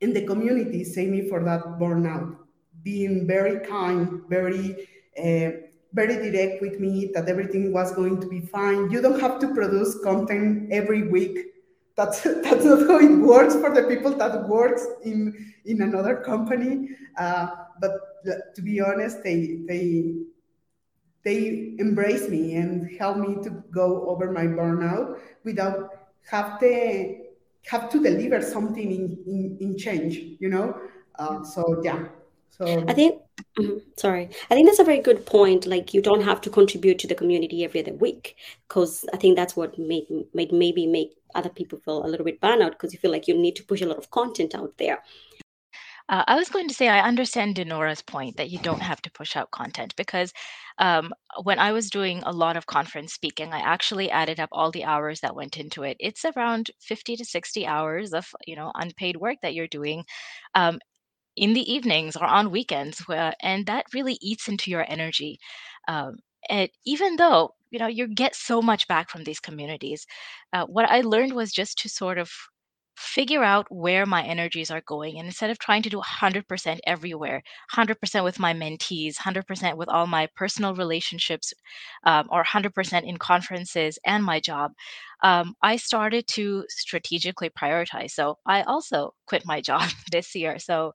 in 0.00 0.12
the 0.12 0.26
community, 0.26 0.84
say 0.84 1.06
me 1.06 1.28
for 1.28 1.42
that 1.44 1.62
burnout, 1.78 2.36
being 2.82 3.26
very 3.26 3.66
kind, 3.66 4.22
very, 4.28 4.88
uh, 5.18 5.62
very 5.92 6.30
direct 6.30 6.60
with 6.60 6.78
me 6.78 7.10
that 7.14 7.28
everything 7.28 7.72
was 7.72 7.92
going 7.92 8.20
to 8.20 8.26
be 8.28 8.40
fine. 8.40 8.90
You 8.90 9.00
don't 9.00 9.20
have 9.20 9.38
to 9.40 9.54
produce 9.54 9.98
content 10.02 10.70
every 10.70 11.08
week. 11.08 11.38
That's 11.96 12.22
that's 12.44 12.64
not 12.64 12.86
how 12.86 12.98
it 12.98 13.16
works 13.16 13.54
for 13.54 13.74
the 13.74 13.84
people 13.84 14.14
that 14.16 14.48
works 14.48 14.86
in 15.02 15.52
in 15.64 15.80
another 15.80 16.16
company. 16.16 16.90
Uh, 17.16 17.48
but 17.80 17.92
to 18.54 18.62
be 18.62 18.80
honest, 18.80 19.22
they 19.22 19.60
they 19.66 20.14
they 21.24 21.74
embrace 21.78 22.28
me 22.28 22.56
and 22.56 22.88
help 22.98 23.16
me 23.16 23.42
to 23.42 23.50
go 23.72 24.08
over 24.08 24.30
my 24.30 24.44
burnout 24.44 25.18
without 25.42 25.90
have 26.30 26.60
to 26.60 27.25
have 27.66 27.90
to 27.90 28.02
deliver 28.02 28.40
something 28.40 28.90
in, 28.90 29.18
in, 29.26 29.56
in 29.60 29.78
change 29.78 30.18
you 30.40 30.48
know? 30.48 30.78
Uh, 31.18 31.42
so 31.44 31.80
yeah. 31.82 32.06
So 32.50 32.84
i 32.88 32.94
think 32.94 33.20
mm-hmm, 33.58 33.78
sorry. 33.96 34.30
I 34.50 34.54
think 34.54 34.66
that's 34.66 34.78
a 34.78 34.84
very 34.84 35.00
good 35.00 35.26
point. 35.26 35.66
Like 35.66 35.92
you 35.92 36.00
don't 36.00 36.22
have 36.22 36.40
to 36.42 36.50
contribute 36.50 36.98
to 37.00 37.06
the 37.06 37.14
community 37.14 37.64
every 37.64 37.82
other 37.82 37.92
week 37.92 38.36
because 38.66 39.04
i 39.12 39.16
think 39.16 39.36
that's 39.36 39.56
what 39.56 39.78
made, 39.78 40.06
made 40.32 40.52
maybe 40.52 40.86
make 40.86 41.16
other 41.34 41.50
people 41.50 41.78
feel 41.78 42.04
a 42.04 42.08
little 42.08 42.24
bit 42.24 42.40
burnout 42.40 42.72
because 42.72 42.92
you 42.92 42.98
feel 42.98 43.10
like 43.10 43.28
you 43.28 43.36
need 43.36 43.56
to 43.56 43.62
push 43.62 43.82
a 43.82 43.86
lot 43.86 43.98
of 43.98 44.10
content 44.10 44.54
out 44.54 44.72
there 44.78 45.02
Uh, 46.08 46.22
I 46.28 46.36
was 46.36 46.48
going 46.48 46.68
to 46.68 46.74
say 46.74 46.88
I 46.88 47.00
understand 47.00 47.56
Dinorah's 47.56 48.02
point 48.02 48.36
that 48.36 48.50
you 48.50 48.58
don't 48.60 48.82
have 48.82 49.02
to 49.02 49.10
push 49.10 49.34
out 49.36 49.50
content 49.50 49.94
because 49.96 50.32
um, 50.78 51.12
when 51.42 51.58
I 51.58 51.72
was 51.72 51.90
doing 51.90 52.22
a 52.24 52.30
lot 52.32 52.56
of 52.56 52.66
conference 52.66 53.12
speaking, 53.12 53.52
I 53.52 53.58
actually 53.58 54.10
added 54.10 54.38
up 54.38 54.48
all 54.52 54.70
the 54.70 54.84
hours 54.84 55.20
that 55.20 55.34
went 55.34 55.56
into 55.56 55.82
it. 55.82 55.96
It's 55.98 56.24
around 56.24 56.70
50 56.80 57.16
to 57.16 57.24
60 57.24 57.66
hours 57.66 58.12
of 58.12 58.26
you 58.46 58.54
know 58.54 58.70
unpaid 58.74 59.16
work 59.16 59.38
that 59.42 59.54
you're 59.54 59.66
doing. 59.66 60.04
Um, 60.54 60.78
in 61.36 61.54
the 61.54 61.72
evenings 61.72 62.16
or 62.16 62.24
on 62.26 62.50
weekends, 62.50 63.00
where, 63.08 63.34
and 63.42 63.66
that 63.66 63.86
really 63.94 64.18
eats 64.22 64.48
into 64.48 64.70
your 64.70 64.84
energy. 64.90 65.38
Um, 65.88 66.16
and 66.50 66.68
even 66.86 67.16
though 67.16 67.54
you 67.70 67.78
know 67.78 67.86
you 67.88 68.08
get 68.08 68.34
so 68.36 68.62
much 68.62 68.88
back 68.88 69.10
from 69.10 69.24
these 69.24 69.40
communities, 69.40 70.06
uh, 70.52 70.66
what 70.66 70.90
I 70.90 71.00
learned 71.02 71.34
was 71.34 71.52
just 71.52 71.78
to 71.80 71.88
sort 71.88 72.18
of 72.18 72.30
figure 73.16 73.42
out 73.42 73.66
where 73.70 74.04
my 74.04 74.22
energies 74.22 74.70
are 74.70 74.82
going 74.94 75.18
and 75.18 75.26
instead 75.26 75.48
of 75.48 75.58
trying 75.58 75.82
to 75.82 75.88
do 75.88 75.98
100% 75.98 76.78
everywhere 76.86 77.42
100% 77.74 78.24
with 78.24 78.38
my 78.38 78.52
mentees 78.52 79.14
100% 79.16 79.76
with 79.78 79.88
all 79.88 80.06
my 80.06 80.28
personal 80.36 80.74
relationships 80.74 81.54
um, 82.04 82.26
or 82.30 82.44
100% 82.44 83.08
in 83.10 83.16
conferences 83.16 83.98
and 84.04 84.22
my 84.22 84.38
job 84.38 84.70
um, 85.22 85.54
i 85.62 85.76
started 85.76 86.26
to 86.26 86.64
strategically 86.68 87.48
prioritize. 87.48 88.10
So 88.10 88.36
i 88.44 88.62
also 88.62 89.14
quit 89.26 89.42
my 89.46 89.60
job 89.70 89.88
this 90.12 90.34
year. 90.34 90.58
So 90.58 90.92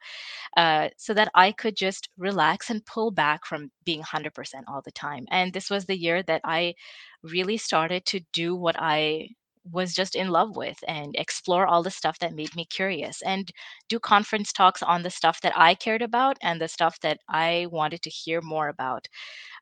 uh, 0.57 0.89
so 0.97 1.13
that 1.15 1.31
i 1.33 1.51
could 1.51 1.75
just 1.75 2.09
relax 2.17 2.69
and 2.69 2.85
pull 2.85 3.09
back 3.09 3.45
from 3.47 3.71
being 3.83 4.03
100% 4.03 4.31
all 4.67 4.81
the 4.85 4.91
time. 4.91 5.25
And 5.31 5.53
this 5.53 5.69
was 5.71 5.85
the 5.85 5.97
year 5.97 6.21
that 6.23 6.41
i 6.43 6.75
really 7.23 7.57
started 7.57 8.05
to 8.05 8.19
do 8.33 8.55
what 8.55 8.75
i 8.79 9.29
was 9.69 9.93
just 9.93 10.15
in 10.15 10.29
love 10.29 10.55
with 10.55 10.77
and 10.87 11.15
explore 11.15 11.67
all 11.67 11.83
the 11.83 11.91
stuff 11.91 12.19
that 12.19 12.33
made 12.33 12.55
me 12.55 12.65
curious 12.65 13.21
and 13.21 13.51
do 13.89 13.99
conference 13.99 14.51
talks 14.51 14.81
on 14.81 15.03
the 15.03 15.09
stuff 15.09 15.41
that 15.41 15.53
I 15.55 15.75
cared 15.75 16.01
about 16.01 16.37
and 16.41 16.59
the 16.59 16.67
stuff 16.67 16.99
that 17.01 17.19
I 17.29 17.67
wanted 17.71 18.01
to 18.03 18.09
hear 18.09 18.41
more 18.41 18.69
about. 18.69 19.07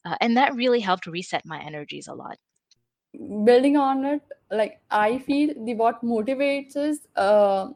Uh, 0.05 0.15
and 0.21 0.37
that 0.37 0.55
really 0.55 0.79
helped 0.79 1.05
reset 1.05 1.45
my 1.45 1.61
energies 1.61 2.07
a 2.07 2.13
lot. 2.13 2.37
Building 3.43 3.75
on 3.75 4.05
it, 4.05 4.21
like 4.51 4.79
I 4.91 5.19
feel 5.19 5.53
the 5.65 5.75
what 5.75 6.03
motivates 6.03 6.77
is 6.77 7.07
uh, 7.15 7.69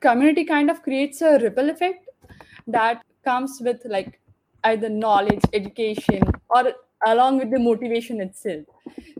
community 0.00 0.44
kind 0.44 0.70
of 0.70 0.82
creates 0.82 1.22
a 1.22 1.38
ripple 1.38 1.70
effect 1.70 2.08
that 2.66 3.02
comes 3.24 3.60
with 3.60 3.80
like 3.84 4.20
either 4.64 4.88
knowledge, 4.88 5.42
education, 5.52 6.22
or 6.50 6.72
along 7.06 7.38
with 7.38 7.50
the 7.50 7.58
motivation 7.58 8.20
itself. 8.20 8.64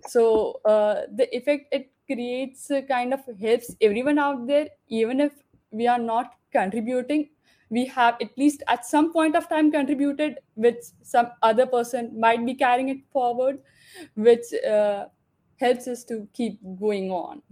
So 0.09 0.61
uh, 0.65 1.03
the 1.15 1.35
effect 1.35 1.73
it 1.73 1.92
creates 2.07 2.71
a 2.71 2.83
kind 2.83 3.15
of 3.15 3.21
helps 3.41 3.75
everyone 3.81 4.19
out 4.19 4.47
there 4.47 4.69
even 4.89 5.21
if 5.21 5.33
we 5.71 5.87
are 5.87 5.99
not 5.99 6.35
contributing. 6.53 7.29
We 7.71 7.87
have 7.87 8.17
at 8.21 8.37
least 8.37 8.63
at 8.69 8.85
some 8.85 9.13
point 9.13 9.35
of 9.35 9.49
time 9.49 9.71
contributed 9.71 10.39
which 10.55 10.85
some 11.03 11.29
other 11.43 11.67
person 11.67 12.19
might 12.19 12.45
be 12.45 12.55
carrying 12.55 12.91
it 12.91 12.99
forward 13.11 13.61
which 14.15 14.53
uh, 14.69 15.07
helps 15.59 15.89
us 15.89 16.05
to 16.05 16.29
keep 16.35 16.61
going 16.79 17.11
on. 17.11 17.43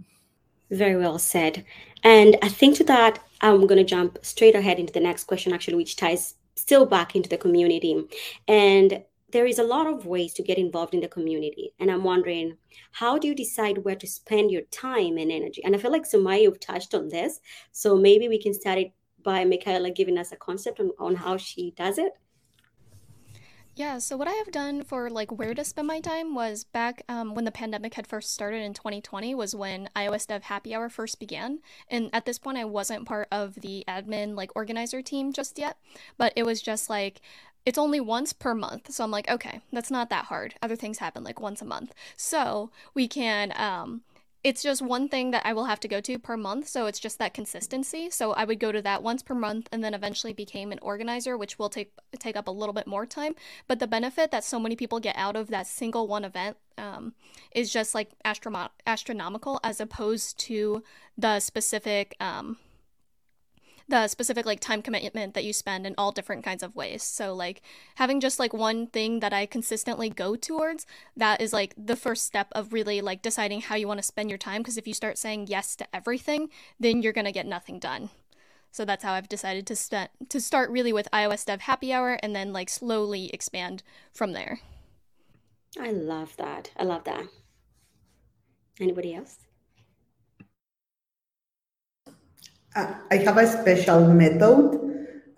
Very 0.69 0.95
well 0.95 1.19
said. 1.19 1.65
And 2.03 2.37
i 2.41 2.49
think 2.49 2.75
to 2.77 2.83
that 2.85 3.19
i'm 3.41 3.67
going 3.67 3.77
to 3.77 3.83
jump 3.95 4.17
straight 4.21 4.55
ahead 4.55 4.79
into 4.79 4.93
the 4.93 4.99
next 4.99 5.25
question 5.25 5.53
actually 5.53 5.75
which 5.75 5.95
ties 5.95 6.33
still 6.61 6.85
back 6.85 7.15
into 7.15 7.29
the 7.29 7.37
community. 7.37 8.03
And 8.47 9.03
there 9.31 9.45
is 9.45 9.59
a 9.59 9.63
lot 9.63 9.87
of 9.87 10.05
ways 10.05 10.33
to 10.33 10.43
get 10.43 10.57
involved 10.57 10.93
in 10.93 10.99
the 10.99 11.07
community. 11.07 11.73
And 11.79 11.89
I'm 11.89 12.03
wondering, 12.03 12.57
how 12.91 13.17
do 13.17 13.27
you 13.27 13.35
decide 13.35 13.79
where 13.79 13.95
to 13.95 14.07
spend 14.07 14.51
your 14.51 14.63
time 14.71 15.17
and 15.17 15.31
energy? 15.31 15.63
And 15.63 15.75
I 15.75 15.79
feel 15.79 15.91
like 15.91 16.03
Sumayyah, 16.03 16.41
you've 16.41 16.59
touched 16.59 16.93
on 16.93 17.09
this. 17.09 17.39
So 17.71 17.95
maybe 17.95 18.27
we 18.27 18.41
can 18.41 18.53
start 18.53 18.79
it 18.79 18.93
by 19.23 19.45
Mikaela 19.45 19.95
giving 19.95 20.17
us 20.17 20.31
a 20.31 20.35
concept 20.35 20.79
on, 20.79 20.91
on 20.99 21.15
how 21.15 21.37
she 21.37 21.73
does 21.77 21.97
it. 21.97 22.13
Yeah, 23.73 23.99
so 23.99 24.17
what 24.17 24.27
I 24.27 24.33
have 24.33 24.51
done 24.51 24.83
for 24.83 25.09
like 25.09 25.31
where 25.31 25.53
to 25.53 25.63
spend 25.63 25.87
my 25.87 26.01
time 26.01 26.35
was 26.35 26.65
back 26.65 27.03
um, 27.07 27.33
when 27.35 27.45
the 27.45 27.51
pandemic 27.51 27.93
had 27.93 28.05
first 28.05 28.33
started 28.33 28.61
in 28.61 28.73
2020 28.73 29.33
was 29.33 29.55
when 29.55 29.89
iOS 29.95 30.27
Dev 30.27 30.43
Happy 30.43 30.75
Hour 30.75 30.89
first 30.89 31.21
began. 31.21 31.59
And 31.89 32.09
at 32.11 32.25
this 32.25 32.37
point, 32.37 32.57
I 32.57 32.65
wasn't 32.65 33.07
part 33.07 33.29
of 33.31 33.55
the 33.55 33.85
admin 33.87 34.35
like 34.35 34.51
organizer 34.55 35.01
team 35.01 35.31
just 35.31 35.57
yet, 35.57 35.77
but 36.17 36.33
it 36.35 36.43
was 36.43 36.61
just 36.61 36.89
like 36.89 37.21
it's 37.65 37.77
only 37.77 37.99
once 37.99 38.33
per 38.33 38.53
month. 38.53 38.91
So 38.91 39.03
I'm 39.03 39.11
like, 39.11 39.29
okay, 39.29 39.61
that's 39.71 39.91
not 39.91 40.09
that 40.09 40.25
hard. 40.25 40.55
Other 40.61 40.75
things 40.75 40.99
happen 40.99 41.23
like 41.23 41.39
once 41.39 41.61
a 41.61 41.65
month. 41.65 41.93
So 42.17 42.71
we 42.93 43.07
can, 43.07 43.53
um, 43.55 44.01
it's 44.43 44.63
just 44.63 44.81
one 44.81 45.07
thing 45.07 45.29
that 45.31 45.45
I 45.45 45.53
will 45.53 45.65
have 45.65 45.79
to 45.81 45.87
go 45.87 46.01
to 46.01 46.17
per 46.17 46.35
month. 46.35 46.67
So 46.67 46.87
it's 46.87 46.99
just 46.99 47.19
that 47.19 47.33
consistency. 47.33 48.09
So 48.09 48.31
I 48.31 48.43
would 48.43 48.59
go 48.59 48.71
to 48.71 48.81
that 48.81 49.03
once 49.03 49.21
per 49.21 49.35
month 49.35 49.69
and 49.71 49.83
then 49.83 49.93
eventually 49.93 50.33
became 50.33 50.71
an 50.71 50.79
organizer, 50.81 51.37
which 51.37 51.59
will 51.59 51.69
take 51.69 51.91
take 52.17 52.35
up 52.35 52.47
a 52.47 52.51
little 52.51 52.73
bit 52.73 52.87
more 52.87 53.05
time. 53.05 53.35
But 53.67 53.77
the 53.77 53.85
benefit 53.87 54.31
that 54.31 54.43
so 54.43 54.59
many 54.59 54.75
people 54.75 54.99
get 54.99 55.15
out 55.15 55.35
of 55.35 55.49
that 55.49 55.67
single 55.67 56.07
one 56.07 56.25
event 56.25 56.57
um, 56.79 57.13
is 57.53 57.71
just 57.71 57.93
like 57.93 58.09
astrom- 58.25 58.69
astronomical 58.87 59.59
as 59.63 59.79
opposed 59.79 60.39
to 60.39 60.83
the 61.15 61.39
specific. 61.39 62.15
Um, 62.19 62.57
the 63.87 64.07
specific 64.07 64.45
like 64.45 64.59
time 64.59 64.81
commitment 64.81 65.33
that 65.33 65.43
you 65.43 65.53
spend 65.53 65.85
in 65.85 65.95
all 65.97 66.11
different 66.11 66.43
kinds 66.43 66.63
of 66.63 66.75
ways. 66.75 67.03
So 67.03 67.33
like 67.33 67.61
having 67.95 68.19
just 68.19 68.39
like 68.39 68.53
one 68.53 68.87
thing 68.87 69.19
that 69.19 69.33
I 69.33 69.45
consistently 69.45 70.09
go 70.09 70.35
towards, 70.35 70.85
that 71.15 71.41
is 71.41 71.53
like 71.53 71.73
the 71.77 71.95
first 71.95 72.25
step 72.25 72.47
of 72.53 72.73
really 72.73 73.01
like 73.01 73.21
deciding 73.21 73.61
how 73.61 73.75
you 73.75 73.87
want 73.87 73.99
to 73.99 74.03
spend 74.03 74.29
your 74.29 74.37
time 74.37 74.61
because 74.61 74.77
if 74.77 74.87
you 74.87 74.93
start 74.93 75.17
saying 75.17 75.47
yes 75.47 75.75
to 75.77 75.95
everything, 75.95 76.49
then 76.79 77.01
you're 77.01 77.13
going 77.13 77.25
to 77.25 77.31
get 77.31 77.45
nothing 77.45 77.79
done. 77.79 78.09
So 78.71 78.85
that's 78.85 79.03
how 79.03 79.13
I've 79.13 79.27
decided 79.27 79.67
to 79.67 79.75
spend 79.75 80.09
to 80.29 80.39
start 80.39 80.69
really 80.69 80.93
with 80.93 81.11
iOS 81.11 81.45
Dev 81.45 81.61
Happy 81.61 81.91
Hour 81.91 82.17
and 82.23 82.35
then 82.35 82.53
like 82.53 82.69
slowly 82.69 83.29
expand 83.33 83.83
from 84.13 84.31
there. 84.31 84.61
I 85.79 85.91
love 85.91 86.35
that. 86.37 86.71
I 86.77 86.83
love 86.83 87.03
that. 87.05 87.25
Anybody 88.79 89.13
else? 89.13 89.37
I 92.75 93.17
have 93.17 93.37
a 93.37 93.47
special 93.47 94.07
method. 94.13 94.79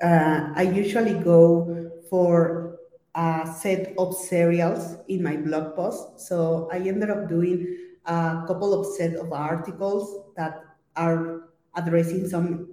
Uh, 0.02 0.52
I 0.56 0.64
usually 0.64 1.16
go 1.16 1.92
for 2.10 2.78
a 3.16 3.52
set 3.60 3.94
of 3.98 4.16
serials 4.16 4.98
in 5.08 5.24
my 5.24 5.38
blog 5.38 5.76
post. 5.76 6.20
So 6.20 6.70
I 6.72 6.78
ended 6.78 7.10
up 7.10 7.30
doing 7.30 7.78
a 8.06 8.44
couple 8.48 8.74
of 8.74 8.86
set 8.96 9.16
of 9.16 9.32
articles 9.32 10.34
that 10.36 10.62
are 10.96 11.50
addressing 11.76 12.28
some 12.28 12.70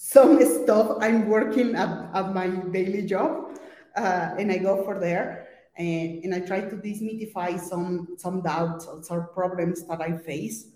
some 0.00 0.38
stuff 0.62 0.96
I'm 1.00 1.28
working 1.28 1.74
at, 1.74 2.08
at 2.14 2.32
my 2.32 2.46
daily 2.48 3.02
job, 3.02 3.58
uh, 3.96 4.36
and 4.38 4.52
I 4.52 4.58
go 4.58 4.84
for 4.84 5.00
there 5.00 5.48
and, 5.76 6.22
and 6.22 6.34
I 6.34 6.40
try 6.40 6.60
to 6.60 6.76
demystify 6.76 7.58
some 7.58 8.14
some 8.16 8.40
doubts 8.42 8.86
or 8.86 9.22
problems 9.34 9.86
that 9.88 10.00
I 10.00 10.16
face 10.16 10.68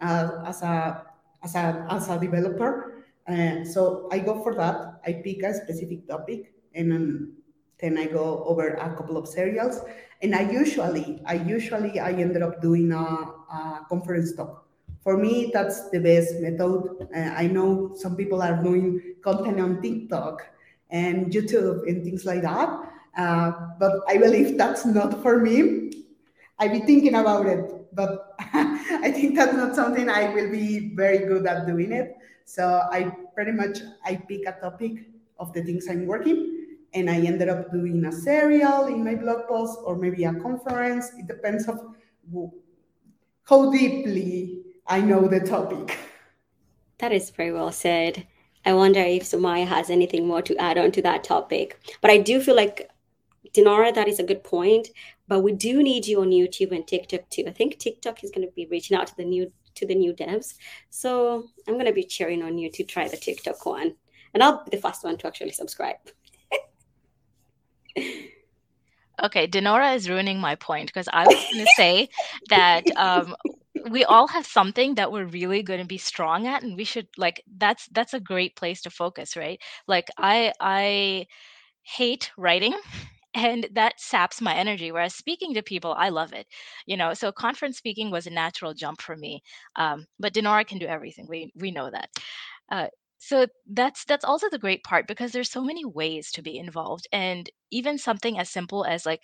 uh, 0.00 0.42
as 0.46 0.62
a 0.62 1.04
as 1.42 1.54
a, 1.54 1.86
as 1.90 2.08
a 2.08 2.18
developer. 2.18 3.04
Uh, 3.26 3.64
so 3.64 4.08
I 4.10 4.18
go 4.18 4.42
for 4.42 4.54
that. 4.54 5.00
I 5.06 5.14
pick 5.24 5.42
a 5.42 5.54
specific 5.54 6.08
topic 6.08 6.52
and 6.74 6.90
then, 6.90 7.32
then 7.80 7.98
I 7.98 8.06
go 8.06 8.44
over 8.44 8.74
a 8.74 8.94
couple 8.96 9.16
of 9.16 9.28
serials. 9.28 9.80
And 10.22 10.34
I 10.34 10.50
usually, 10.50 11.20
I 11.26 11.34
usually, 11.34 11.98
I 11.98 12.12
ended 12.12 12.42
up 12.42 12.62
doing 12.62 12.92
a, 12.92 12.96
a 12.96 13.86
conference 13.88 14.34
talk. 14.34 14.66
For 15.02 15.16
me, 15.16 15.50
that's 15.52 15.90
the 15.90 15.98
best 15.98 16.36
method. 16.36 17.08
Uh, 17.14 17.34
I 17.34 17.48
know 17.48 17.92
some 17.96 18.14
people 18.14 18.40
are 18.40 18.62
doing 18.62 19.16
content 19.20 19.60
on 19.60 19.82
TikTok 19.82 20.46
and 20.90 21.32
YouTube 21.32 21.88
and 21.88 22.04
things 22.04 22.24
like 22.24 22.42
that. 22.42 22.88
Uh, 23.16 23.52
but 23.80 24.00
I 24.08 24.16
believe 24.16 24.56
that's 24.56 24.86
not 24.86 25.20
for 25.22 25.38
me. 25.38 25.90
I 26.58 26.68
be 26.68 26.80
thinking 26.80 27.16
about 27.16 27.46
it, 27.46 27.72
but 27.94 28.34
I 28.38 29.10
think 29.10 29.36
that's 29.36 29.54
not 29.54 29.74
something 29.74 30.08
I 30.08 30.32
will 30.32 30.50
be 30.50 30.94
very 30.94 31.18
good 31.18 31.46
at 31.46 31.66
doing 31.66 31.92
it. 31.92 32.16
So 32.44 32.82
I 32.90 33.12
pretty 33.34 33.52
much 33.52 33.78
I 34.04 34.16
pick 34.16 34.46
a 34.46 34.52
topic 34.60 35.06
of 35.38 35.52
the 35.52 35.62
things 35.62 35.88
I'm 35.88 36.06
working, 36.06 36.76
and 36.94 37.08
I 37.08 37.16
ended 37.16 37.48
up 37.48 37.72
doing 37.72 38.04
a 38.04 38.12
serial 38.12 38.86
in 38.86 39.04
my 39.04 39.14
blog 39.14 39.48
post 39.48 39.78
or 39.84 39.96
maybe 39.96 40.24
a 40.24 40.34
conference. 40.34 41.10
It 41.18 41.26
depends 41.26 41.68
of 41.68 41.80
how 43.44 43.70
deeply 43.70 44.62
I 44.86 45.00
know 45.00 45.28
the 45.28 45.40
topic. 45.40 45.98
That 46.98 47.12
is 47.12 47.30
very 47.30 47.52
well 47.52 47.72
said. 47.72 48.26
I 48.64 48.74
wonder 48.74 49.00
if 49.00 49.24
Sumayyah 49.24 49.66
has 49.66 49.90
anything 49.90 50.26
more 50.26 50.42
to 50.42 50.56
add 50.56 50.78
on 50.78 50.92
to 50.92 51.02
that 51.02 51.24
topic. 51.24 51.80
But 52.00 52.12
I 52.12 52.18
do 52.18 52.40
feel 52.40 52.54
like 52.54 52.88
Dinorah, 53.54 53.94
that 53.94 54.08
is 54.08 54.18
a 54.18 54.24
good 54.24 54.42
point. 54.44 54.88
But 55.28 55.40
we 55.40 55.52
do 55.52 55.82
need 55.82 56.06
you 56.06 56.20
on 56.20 56.30
YouTube 56.30 56.72
and 56.72 56.86
TikTok 56.86 57.28
too. 57.30 57.44
I 57.46 57.52
think 57.52 57.78
TikTok 57.78 58.22
is 58.22 58.30
going 58.30 58.46
to 58.46 58.52
be 58.54 58.66
reaching 58.70 58.96
out 58.96 59.06
to 59.08 59.16
the 59.16 59.24
new 59.24 59.52
to 59.74 59.86
the 59.86 59.94
new 59.94 60.12
devs. 60.12 60.54
So 60.90 61.48
I'm 61.66 61.74
going 61.74 61.86
to 61.86 61.92
be 61.92 62.04
cheering 62.04 62.42
on 62.42 62.58
you 62.58 62.70
to 62.70 62.84
try 62.84 63.08
the 63.08 63.16
TikTok 63.16 63.64
one, 63.64 63.94
and 64.34 64.42
I'll 64.42 64.64
be 64.64 64.76
the 64.76 64.82
first 64.82 65.04
one 65.04 65.16
to 65.18 65.26
actually 65.26 65.52
subscribe. 65.52 65.96
okay, 67.96 69.48
Dinorah 69.48 69.96
is 69.96 70.08
ruining 70.08 70.40
my 70.40 70.54
point 70.56 70.88
because 70.88 71.08
I 71.12 71.26
was 71.26 71.34
going 71.52 71.64
to 71.66 71.72
say 71.76 72.08
that 72.50 72.84
um, 72.96 73.34
we 73.90 74.04
all 74.04 74.28
have 74.28 74.46
something 74.46 74.94
that 74.94 75.12
we're 75.12 75.26
really 75.26 75.62
going 75.62 75.80
to 75.80 75.86
be 75.86 75.98
strong 75.98 76.46
at 76.46 76.62
and 76.62 76.76
we 76.76 76.84
should 76.84 77.08
like 77.16 77.42
that's 77.56 77.88
that's 77.92 78.14
a 78.14 78.20
great 78.20 78.54
place 78.56 78.82
to 78.82 78.90
focus 78.90 79.36
right 79.36 79.60
like 79.88 80.08
i 80.18 80.52
i 80.60 81.26
hate 81.82 82.30
writing 82.36 82.74
and 83.34 83.68
that 83.72 83.98
saps 84.00 84.40
my 84.40 84.54
energy 84.54 84.92
whereas 84.92 85.14
speaking 85.14 85.54
to 85.54 85.62
people 85.62 85.94
i 85.98 86.08
love 86.08 86.32
it 86.32 86.46
you 86.86 86.96
know 86.96 87.14
so 87.14 87.32
conference 87.32 87.78
speaking 87.78 88.10
was 88.10 88.26
a 88.26 88.30
natural 88.30 88.74
jump 88.74 89.00
for 89.00 89.16
me 89.16 89.42
um, 89.76 90.06
but 90.18 90.34
dinorah 90.34 90.66
can 90.66 90.78
do 90.78 90.86
everything 90.86 91.26
we 91.28 91.52
we 91.56 91.70
know 91.70 91.90
that 91.90 92.08
uh, 92.70 92.86
so 93.18 93.46
that's 93.72 94.04
that's 94.04 94.24
also 94.24 94.48
the 94.50 94.58
great 94.58 94.82
part 94.84 95.06
because 95.06 95.32
there's 95.32 95.50
so 95.50 95.62
many 95.62 95.84
ways 95.84 96.30
to 96.32 96.42
be 96.42 96.58
involved 96.58 97.06
and 97.12 97.50
even 97.70 97.96
something 97.96 98.38
as 98.38 98.50
simple 98.50 98.84
as 98.84 99.06
like 99.06 99.22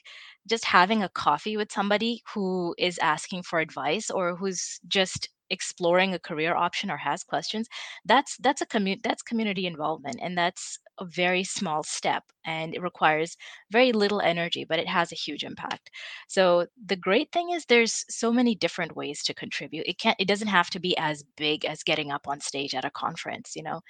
just 0.48 0.64
having 0.64 1.02
a 1.02 1.08
coffee 1.08 1.56
with 1.56 1.72
somebody 1.72 2.22
who 2.34 2.74
is 2.78 2.98
asking 2.98 3.42
for 3.42 3.58
advice 3.58 4.10
or 4.10 4.36
who's 4.36 4.80
just 4.88 5.28
exploring 5.50 6.14
a 6.14 6.18
career 6.18 6.54
option 6.54 6.90
or 6.90 6.96
has 6.98 7.24
questions 7.24 7.68
that's 8.04 8.36
that's 8.38 8.60
a 8.60 8.66
community 8.66 9.00
that's 9.02 9.22
community 9.22 9.66
involvement 9.66 10.18
and 10.22 10.36
that's 10.38 10.78
a 10.98 11.04
very 11.04 11.44
small 11.44 11.82
step 11.82 12.24
and 12.44 12.74
it 12.74 12.82
requires 12.82 13.36
very 13.70 13.92
little 13.92 14.20
energy, 14.20 14.64
but 14.64 14.78
it 14.78 14.88
has 14.88 15.12
a 15.12 15.16
huge 15.16 15.44
impact. 15.44 15.90
So 16.28 16.66
the 16.86 16.96
great 16.96 17.30
thing 17.32 17.50
is 17.50 17.64
there's 17.64 18.04
so 18.08 18.32
many 18.32 18.54
different 18.54 18.96
ways 18.96 19.22
to 19.24 19.34
contribute. 19.34 19.86
It 19.86 19.98
can't 19.98 20.16
it 20.18 20.28
doesn't 20.28 20.48
have 20.48 20.70
to 20.70 20.80
be 20.80 20.96
as 20.98 21.24
big 21.36 21.64
as 21.64 21.82
getting 21.82 22.10
up 22.10 22.26
on 22.26 22.40
stage 22.40 22.74
at 22.74 22.84
a 22.84 22.90
conference, 22.90 23.54
you 23.56 23.62
know. 23.62 23.80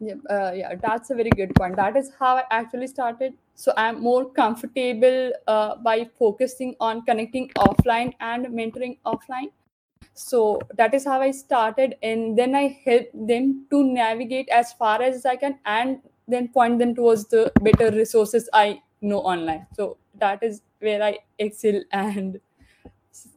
Yeah, 0.00 0.14
uh, 0.28 0.52
yeah, 0.52 0.74
that's 0.74 1.10
a 1.10 1.14
very 1.14 1.30
good 1.30 1.54
point. 1.54 1.76
That 1.76 1.96
is 1.96 2.10
how 2.18 2.36
I 2.36 2.44
actually 2.50 2.88
started. 2.88 3.34
So 3.54 3.72
I'm 3.76 4.02
more 4.02 4.28
comfortable 4.28 5.32
uh, 5.46 5.76
by 5.76 6.10
focusing 6.18 6.74
on 6.80 7.02
connecting 7.02 7.50
offline 7.56 8.12
and 8.20 8.46
mentoring 8.46 8.98
offline 9.06 9.50
so 10.12 10.60
that 10.76 10.94
is 10.94 11.04
how 11.04 11.20
i 11.20 11.30
started 11.30 11.94
and 12.02 12.38
then 12.38 12.54
i 12.54 12.78
help 12.84 13.06
them 13.14 13.66
to 13.70 13.82
navigate 13.84 14.48
as 14.48 14.72
far 14.72 15.02
as 15.02 15.24
i 15.26 15.36
can 15.36 15.58
and 15.66 15.98
then 16.28 16.48
point 16.48 16.78
them 16.78 16.94
towards 16.94 17.26
the 17.26 17.50
better 17.60 17.90
resources 17.90 18.48
i 18.52 18.80
know 19.00 19.20
online 19.20 19.66
so 19.74 19.96
that 20.18 20.42
is 20.42 20.62
where 20.80 21.02
i 21.02 21.18
excel 21.38 21.80
and 21.92 22.40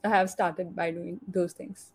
i 0.04 0.10
have 0.10 0.30
started 0.30 0.76
by 0.76 0.92
doing 0.92 1.20
those 1.28 1.54
things 1.54 1.92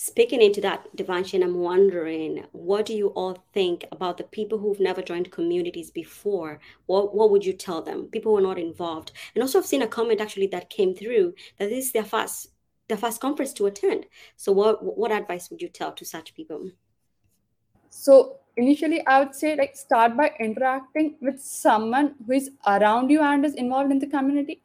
Speaking 0.00 0.40
into 0.42 0.60
that, 0.60 0.86
Devanshin, 0.96 1.42
I'm 1.42 1.56
wondering, 1.58 2.44
what 2.52 2.86
do 2.86 2.94
you 2.94 3.08
all 3.16 3.42
think 3.52 3.84
about 3.90 4.16
the 4.16 4.22
people 4.22 4.56
who've 4.56 4.78
never 4.78 5.02
joined 5.02 5.32
communities 5.32 5.90
before? 5.90 6.60
What, 6.86 7.16
what 7.16 7.32
would 7.32 7.44
you 7.44 7.52
tell 7.52 7.82
them? 7.82 8.06
People 8.06 8.30
who 8.30 8.38
are 8.38 8.48
not 8.48 8.60
involved. 8.60 9.10
And 9.34 9.42
also, 9.42 9.58
I've 9.58 9.66
seen 9.66 9.82
a 9.82 9.88
comment 9.88 10.20
actually 10.20 10.46
that 10.52 10.70
came 10.70 10.94
through 10.94 11.34
that 11.58 11.70
this 11.70 11.86
is 11.86 11.92
their 11.92 12.04
first 12.04 12.50
the 12.88 12.96
first 12.96 13.20
conference 13.20 13.52
to 13.54 13.66
attend. 13.66 14.06
So 14.36 14.52
what 14.52 14.82
what 14.96 15.12
advice 15.12 15.50
would 15.50 15.62
you 15.62 15.68
tell 15.68 15.92
to 15.92 16.04
such 16.04 16.34
people? 16.34 16.70
So 17.90 18.36
initially 18.56 19.06
I 19.06 19.20
would 19.20 19.34
say 19.34 19.56
like 19.56 19.76
start 19.76 20.16
by 20.16 20.32
interacting 20.40 21.16
with 21.20 21.40
someone 21.40 22.14
who 22.26 22.32
is 22.32 22.50
around 22.66 23.10
you 23.10 23.20
and 23.20 23.44
is 23.44 23.54
involved 23.54 23.92
in 23.92 23.98
the 23.98 24.06
community 24.06 24.62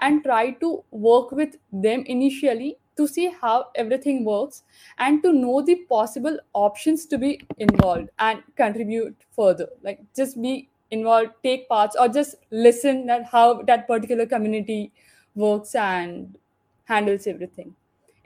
and 0.00 0.22
try 0.22 0.50
to 0.64 0.84
work 0.90 1.32
with 1.32 1.56
them 1.72 2.02
initially 2.06 2.76
to 2.96 3.06
see 3.06 3.30
how 3.40 3.66
everything 3.74 4.24
works 4.24 4.62
and 4.98 5.22
to 5.22 5.32
know 5.32 5.62
the 5.62 5.76
possible 5.88 6.38
options 6.54 7.04
to 7.06 7.18
be 7.18 7.40
involved 7.58 8.08
and 8.18 8.42
contribute 8.56 9.14
further 9.34 9.68
like 9.82 10.00
just 10.14 10.40
be 10.40 10.68
involved 10.90 11.30
take 11.42 11.68
parts 11.68 11.96
or 11.98 12.08
just 12.08 12.36
listen 12.50 13.08
at 13.10 13.24
how 13.26 13.62
that 13.62 13.86
particular 13.86 14.26
community 14.26 14.92
works 15.34 15.74
and 15.74 16.38
handles 16.86 17.26
everything 17.26 17.74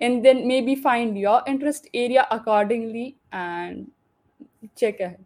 and 0.00 0.24
then 0.24 0.46
maybe 0.46 0.74
find 0.74 1.18
your 1.18 1.42
interest 1.46 1.88
area 1.92 2.26
accordingly 2.30 3.16
and 3.32 3.90
check 4.76 5.00
ahead 5.00 5.24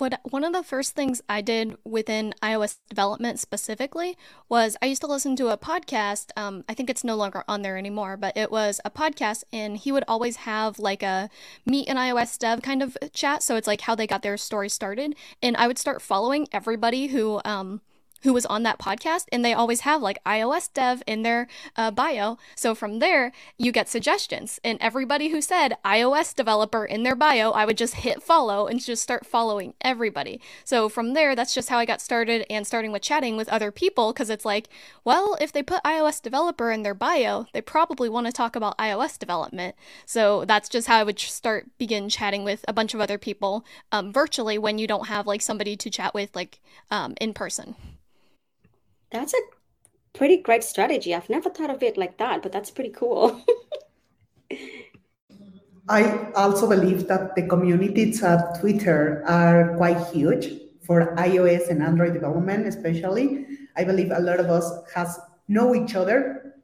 what 0.00 0.20
one 0.22 0.44
of 0.44 0.52
the 0.52 0.62
first 0.62 0.94
things 0.94 1.20
I 1.28 1.40
did 1.40 1.76
within 1.84 2.34
iOS 2.42 2.78
development 2.88 3.38
specifically 3.38 4.16
was 4.48 4.76
I 4.80 4.86
used 4.86 5.02
to 5.02 5.06
listen 5.06 5.36
to 5.36 5.48
a 5.48 5.58
podcast. 5.58 6.30
Um, 6.36 6.64
I 6.68 6.74
think 6.74 6.88
it's 6.88 7.04
no 7.04 7.16
longer 7.16 7.44
on 7.48 7.62
there 7.62 7.76
anymore, 7.76 8.16
but 8.16 8.36
it 8.36 8.50
was 8.50 8.80
a 8.84 8.90
podcast, 8.90 9.44
and 9.52 9.76
he 9.76 9.92
would 9.92 10.04
always 10.08 10.36
have 10.36 10.78
like 10.78 11.02
a 11.02 11.28
meet 11.66 11.88
an 11.88 11.96
iOS 11.96 12.38
dev 12.38 12.62
kind 12.62 12.82
of 12.82 12.96
chat. 13.12 13.42
So 13.42 13.56
it's 13.56 13.66
like 13.66 13.82
how 13.82 13.94
they 13.94 14.06
got 14.06 14.22
their 14.22 14.36
story 14.36 14.68
started, 14.68 15.14
and 15.42 15.56
I 15.56 15.66
would 15.66 15.78
start 15.78 16.02
following 16.02 16.48
everybody 16.52 17.08
who 17.08 17.40
um, 17.44 17.80
who 18.22 18.32
was 18.32 18.46
on 18.46 18.62
that 18.64 18.78
podcast, 18.78 19.26
and 19.32 19.44
they 19.44 19.52
always 19.52 19.80
have 19.80 20.02
like 20.02 20.22
iOS 20.24 20.72
dev 20.72 21.02
in 21.06 21.22
their 21.22 21.48
uh, 21.76 21.90
bio. 21.90 22.38
So 22.54 22.74
from 22.74 22.98
there, 22.98 23.32
you 23.56 23.72
get 23.72 23.88
suggestions. 23.88 24.58
And 24.64 24.78
everybody 24.80 25.28
who 25.28 25.40
said 25.40 25.76
iOS 25.84 26.34
developer 26.34 26.84
in 26.84 27.02
their 27.02 27.16
bio, 27.16 27.50
I 27.50 27.64
would 27.64 27.78
just 27.78 27.96
hit 27.96 28.22
follow 28.22 28.66
and 28.66 28.80
just 28.80 29.02
start 29.02 29.26
following 29.26 29.74
everybody. 29.80 30.40
So 30.64 30.88
from 30.88 31.14
there, 31.14 31.34
that's 31.34 31.54
just 31.54 31.68
how 31.68 31.78
I 31.78 31.84
got 31.84 32.00
started 32.00 32.44
and 32.50 32.66
starting 32.66 32.92
with 32.92 33.02
chatting 33.02 33.36
with 33.36 33.48
other 33.48 33.70
people 33.70 34.12
because 34.12 34.30
it's 34.30 34.44
like, 34.44 34.68
well, 35.04 35.36
if 35.40 35.52
they 35.52 35.62
put 35.62 35.82
iOS 35.82 36.20
developer 36.20 36.70
in 36.70 36.82
their 36.82 36.94
bio, 36.94 37.46
they 37.52 37.60
probably 37.60 38.08
want 38.08 38.26
to 38.26 38.32
talk 38.32 38.56
about 38.56 38.78
iOS 38.78 39.18
development. 39.18 39.74
So 40.06 40.44
that's 40.44 40.68
just 40.68 40.88
how 40.88 40.98
I 40.98 41.04
would 41.04 41.18
start 41.18 41.66
begin 41.78 42.08
chatting 42.08 42.44
with 42.44 42.64
a 42.66 42.72
bunch 42.72 42.94
of 42.94 43.00
other 43.00 43.18
people 43.18 43.64
um, 43.92 44.12
virtually 44.12 44.58
when 44.58 44.78
you 44.78 44.86
don't 44.86 45.06
have 45.08 45.26
like 45.26 45.42
somebody 45.42 45.76
to 45.76 45.90
chat 45.90 46.14
with 46.14 46.34
like 46.34 46.60
um, 46.90 47.14
in 47.20 47.32
person. 47.32 47.76
That's 49.10 49.34
a 49.34 49.40
pretty 50.12 50.38
great 50.38 50.64
strategy. 50.64 51.14
I've 51.14 51.30
never 51.30 51.50
thought 51.50 51.70
of 51.70 51.82
it 51.82 51.96
like 51.96 52.18
that, 52.18 52.42
but 52.42 52.52
that's 52.52 52.70
pretty 52.70 52.90
cool. 52.90 53.42
I 55.88 56.30
also 56.32 56.68
believe 56.68 57.08
that 57.08 57.34
the 57.34 57.48
communities 57.48 58.22
at 58.22 58.60
Twitter 58.60 59.24
are 59.26 59.74
quite 59.76 60.06
huge 60.12 60.52
for 60.82 61.16
iOS 61.16 61.70
and 61.70 61.82
Android 61.82 62.12
development, 62.12 62.66
especially. 62.66 63.46
I 63.76 63.84
believe 63.84 64.10
a 64.10 64.20
lot 64.20 64.38
of 64.40 64.50
us 64.50 64.70
has 64.94 65.18
know 65.48 65.74
each 65.74 65.94
other 65.94 66.56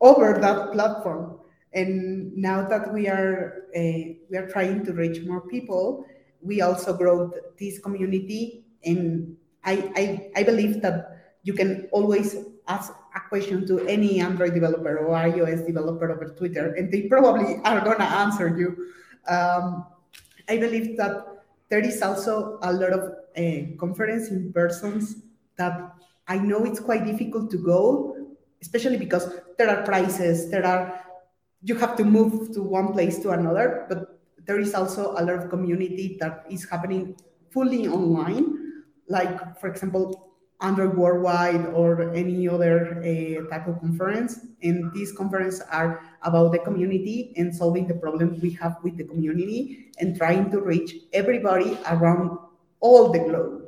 over 0.00 0.38
that 0.40 0.72
platform. 0.72 1.40
And 1.74 2.34
now 2.34 2.66
that 2.66 2.92
we 2.92 3.08
are 3.08 3.64
uh, 3.76 4.16
we 4.30 4.36
are 4.38 4.48
trying 4.48 4.84
to 4.86 4.92
reach 4.92 5.22
more 5.26 5.42
people, 5.42 6.06
we 6.40 6.62
also 6.62 6.96
grow 6.96 7.32
this 7.58 7.78
community. 7.78 8.64
And 8.84 9.36
I, 9.64 9.92
I, 9.96 10.40
I 10.40 10.42
believe 10.44 10.80
that 10.80 11.15
you 11.46 11.54
can 11.54 11.86
always 11.92 12.34
ask 12.66 12.92
a 13.14 13.20
question 13.30 13.62
to 13.70 13.86
any 13.86 14.18
Android 14.18 14.52
developer 14.52 14.98
or 14.98 15.14
iOS 15.14 15.64
developer 15.64 16.10
over 16.10 16.34
Twitter, 16.34 16.74
and 16.74 16.90
they 16.90 17.02
probably 17.06 17.62
are 17.62 17.80
going 17.80 17.98
to 17.98 18.10
answer 18.26 18.50
you. 18.58 18.90
Um, 19.30 19.86
I 20.50 20.58
believe 20.58 20.96
that 20.98 21.46
there 21.70 21.78
is 21.78 22.02
also 22.02 22.58
a 22.62 22.72
lot 22.72 22.90
of 22.90 23.14
uh, 23.38 23.78
conference 23.78 24.28
in 24.34 24.52
persons 24.52 25.22
that 25.56 25.94
I 26.26 26.38
know 26.38 26.64
it's 26.66 26.80
quite 26.80 27.06
difficult 27.06 27.48
to 27.52 27.58
go, 27.58 28.34
especially 28.60 28.98
because 28.98 29.30
there 29.56 29.70
are 29.70 29.86
prices, 29.86 30.50
there 30.50 30.66
are 30.66 31.00
you 31.62 31.76
have 31.78 31.96
to 31.96 32.04
move 32.04 32.52
to 32.54 32.62
one 32.62 32.92
place 32.92 33.18
to 33.20 33.30
another, 33.30 33.86
but 33.88 34.18
there 34.46 34.58
is 34.58 34.74
also 34.74 35.12
a 35.12 35.22
lot 35.22 35.38
of 35.38 35.48
community 35.48 36.16
that 36.18 36.44
is 36.50 36.68
happening 36.68 37.14
fully 37.50 37.86
online. 37.86 38.82
Like, 39.08 39.58
for 39.60 39.68
example, 39.68 40.25
Android 40.60 40.96
Worldwide 40.96 41.66
or 41.66 42.12
any 42.14 42.48
other 42.48 42.98
uh, 42.98 43.50
type 43.50 43.66
of 43.68 43.78
conference. 43.80 44.40
And 44.62 44.92
these 44.92 45.12
conferences 45.12 45.60
are 45.70 46.02
about 46.22 46.52
the 46.52 46.58
community 46.58 47.34
and 47.36 47.54
solving 47.54 47.86
the 47.86 47.94
problems 47.94 48.40
we 48.40 48.50
have 48.52 48.76
with 48.82 48.96
the 48.96 49.04
community 49.04 49.92
and 49.98 50.16
trying 50.16 50.50
to 50.50 50.60
reach 50.60 50.94
everybody 51.12 51.78
around 51.88 52.38
all 52.80 53.12
the 53.12 53.18
globe. 53.18 53.66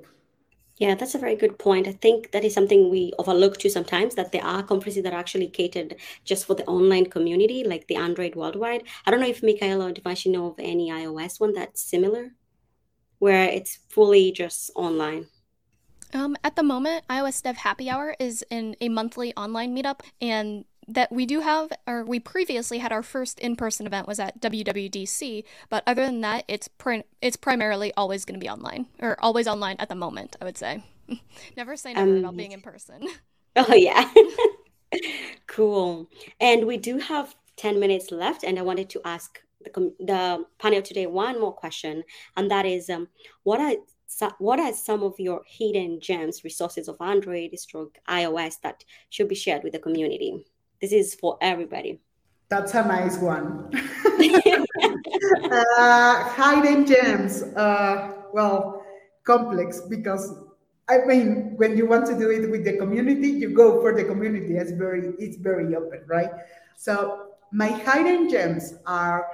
Yeah, 0.79 0.95
that's 0.95 1.17
a 1.17 1.19
very 1.19 1.35
good 1.35 1.59
point. 1.59 1.89
I 1.89 1.93
think 1.93 2.31
that 2.31 2.45
is 2.45 2.55
something 2.55 2.89
we 2.89 3.13
overlook 3.19 3.59
too 3.59 3.69
sometimes 3.69 4.15
that 4.15 4.31
there 4.31 4.45
are 4.45 4.63
conferences 4.63 5.03
that 5.03 5.13
are 5.13 5.19
actually 5.19 5.49
catered 5.49 5.97
just 6.25 6.47
for 6.47 6.55
the 6.55 6.65
online 6.67 7.07
community, 7.07 7.65
like 7.65 7.89
the 7.89 7.97
Android 7.97 8.37
Worldwide. 8.37 8.85
I 9.05 9.11
don't 9.11 9.19
know 9.19 9.27
if 9.27 9.41
Mikaela 9.41 9.91
or 9.91 9.93
Devanshin 9.93 10.31
know 10.31 10.47
of 10.47 10.55
any 10.61 10.89
iOS 10.91 11.41
one 11.41 11.53
that's 11.53 11.83
similar, 11.83 12.31
where 13.19 13.49
it's 13.49 13.81
fully 13.89 14.31
just 14.31 14.71
online. 14.77 15.27
Um, 16.15 16.37
at 16.43 16.57
the 16.57 16.63
moment, 16.63 17.05
iOS 17.09 17.43
Dev 17.43 17.59
Happy 17.59 17.91
Hour 17.91 18.17
is 18.19 18.45
in 18.51 18.77
a 18.81 18.89
monthly 18.89 19.35
online 19.37 19.77
meetup, 19.77 20.01
and 20.21 20.65
that 20.87 21.13
we 21.13 21.27
do 21.27 21.41
have, 21.41 21.71
or 21.87 22.05
we 22.05 22.19
previously 22.19 22.79
had 22.79 22.93
our 22.93 23.03
first 23.03 23.39
in-person 23.41 23.87
event 23.87 24.09
was 24.09 24.19
at 24.19 24.41
WWDC. 24.41 25.45
But 25.69 25.83
other 25.87 26.07
than 26.07 26.23
that, 26.23 26.45
it's 26.49 26.69
it's 27.21 27.37
primarily 27.37 27.93
always 27.97 28.25
going 28.25 28.41
to 28.41 28.45
be 28.45 28.49
online, 28.49 28.87
or 29.01 29.17
always 29.21 29.47
online 29.47 29.77
at 29.79 29.89
the 29.89 29.95
moment. 29.95 30.37
I 30.41 30.45
would 30.45 30.59
say. 30.59 30.83
never 31.57 31.77
say 31.77 31.93
never 31.93 32.11
um, 32.11 32.19
about 32.19 32.37
being 32.37 32.53
in 32.53 32.61
person. 32.61 33.09
Oh 33.57 33.75
yeah, 33.75 34.09
cool. 35.49 36.09
And 36.39 36.65
we 36.65 36.77
do 36.77 36.99
have 36.99 37.35
ten 37.57 37.81
minutes 37.81 38.13
left, 38.13 38.45
and 38.45 38.57
I 38.57 38.63
wanted 38.63 38.89
to 38.91 39.01
ask 39.05 39.41
the, 39.65 39.93
the 39.99 40.45
panel 40.61 40.81
today 40.81 41.07
one 41.07 41.41
more 41.41 41.53
question, 41.53 42.05
and 42.37 42.49
that 42.53 42.67
is, 42.67 42.89
um, 42.89 43.09
what 43.43 43.59
are 43.59 43.75
so 44.09 44.31
what 44.39 44.59
are 44.59 44.73
some 44.73 45.05
of 45.05 45.15
your 45.21 45.43
hidden 45.47 46.01
gems, 46.01 46.43
resources 46.43 46.89
of 46.89 46.97
Android, 47.01 47.57
stroke 47.59 47.99
iOS 48.09 48.61
that 48.63 48.83
should 49.11 49.29
be 49.29 49.37
shared 49.37 49.63
with 49.63 49.75
the 49.75 49.79
community? 49.79 50.45
this 50.81 50.93
is 50.93 51.15
for 51.15 51.37
everybody. 51.41 52.01
That's 52.49 52.75
a 52.75 52.85
nice 52.85 53.19
one. 53.19 53.71
uh, 55.53 56.55
hidden 56.63 56.87
gems. 56.87 57.43
Uh, 57.43 58.13
well, 58.33 58.85
complex 59.25 59.81
because 59.81 60.35
I 60.89 61.05
mean, 61.05 61.55
when 61.57 61.77
you 61.77 61.87
want 61.87 62.07
to 62.07 62.19
do 62.19 62.31
it 62.31 62.51
with 62.51 62.65
the 62.65 62.79
community, 62.79 63.29
you 63.29 63.51
go 63.51 63.83
for 63.83 63.95
the 63.95 64.05
community. 64.05 64.57
It's 64.57 64.73
very, 64.73 65.13
it's 65.19 65.37
very 65.37 65.77
open, 65.77 66.01
right? 66.07 66.31
So 66.77 67.33
my 67.53 67.67
hidden 67.67 68.31
gems 68.31 68.73
are 68.87 69.27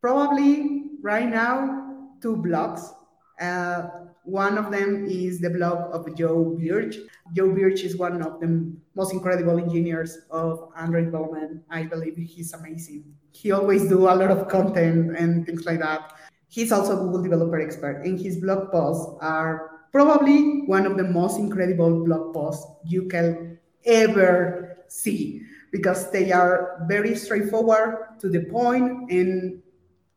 probably 0.00 0.86
right 1.00 1.28
now 1.28 2.08
two 2.20 2.36
blogs. 2.36 2.92
Uh, 3.40 3.88
one 4.24 4.56
of 4.56 4.70
them 4.70 5.06
is 5.06 5.40
the 5.40 5.50
blog 5.50 5.92
of 5.92 6.14
Joe 6.16 6.56
Birch. 6.58 6.96
Joe 7.34 7.52
Birch 7.52 7.82
is 7.82 7.96
one 7.96 8.22
of 8.22 8.40
the 8.40 8.72
most 8.94 9.12
incredible 9.12 9.58
engineers 9.58 10.18
of 10.30 10.70
Android 10.76 11.06
development. 11.06 11.62
I 11.70 11.82
believe 11.84 12.16
he's 12.16 12.52
amazing. 12.52 13.04
He 13.32 13.50
always 13.50 13.88
do 13.88 14.08
a 14.08 14.14
lot 14.14 14.30
of 14.30 14.48
content 14.48 15.16
and 15.16 15.44
things 15.44 15.66
like 15.66 15.80
that. 15.80 16.14
He's 16.48 16.70
also 16.70 16.94
a 16.94 17.00
Google 17.00 17.22
developer 17.22 17.60
expert, 17.60 18.04
and 18.04 18.18
his 18.18 18.36
blog 18.36 18.70
posts 18.70 19.18
are 19.20 19.70
probably 19.90 20.62
one 20.66 20.86
of 20.86 20.96
the 20.96 21.04
most 21.04 21.38
incredible 21.38 22.04
blog 22.04 22.32
posts 22.32 22.64
you 22.86 23.08
can 23.08 23.58
ever 23.84 24.84
see 24.88 25.42
because 25.72 26.12
they 26.12 26.30
are 26.30 26.86
very 26.86 27.16
straightforward 27.16 28.18
to 28.20 28.28
the 28.28 28.44
point 28.44 29.10
and 29.10 29.60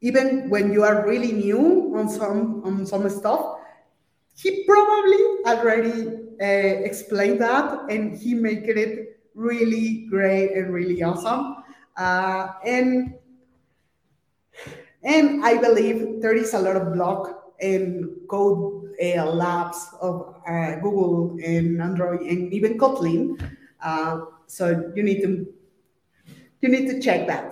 even 0.02 0.50
when 0.50 0.72
you 0.72 0.84
are 0.84 1.06
really 1.08 1.32
new 1.32 1.94
on 1.96 2.08
some 2.08 2.62
on 2.64 2.86
some 2.86 3.10
stuff 3.10 3.58
he 4.38 4.64
probably 4.66 5.18
already 5.46 6.28
uh, 6.42 6.86
explained 6.86 7.42
that 7.42 7.90
and 7.90 8.16
he 8.16 8.36
made 8.36 8.70
it 8.70 9.20
really 9.34 10.06
great 10.10 10.52
and 10.52 10.74
really 10.74 11.02
awesome. 11.02 11.64
Uh, 11.96 12.54
and 12.64 13.16
and 15.04 15.46
i 15.46 15.58
believe 15.58 16.22
there 16.22 16.36
is 16.36 16.54
a 16.54 16.60
lot 16.60 16.76
of 16.76 16.94
blog 16.94 17.30
and 17.62 18.06
code 18.28 18.94
uh, 19.02 19.26
labs 19.26 19.90
of 20.02 20.36
uh, 20.48 20.76
google 20.82 21.38
and 21.44 21.82
android 21.82 22.22
and 22.22 22.54
even 22.54 22.78
kotlin. 22.78 23.40
Uh, 23.82 24.26
so 24.48 24.92
you 24.96 25.04
need 25.04 25.22
to 25.22 25.46
you 26.62 26.70
need 26.70 26.88
to 26.88 27.00
check 27.00 27.28
that 27.28 27.52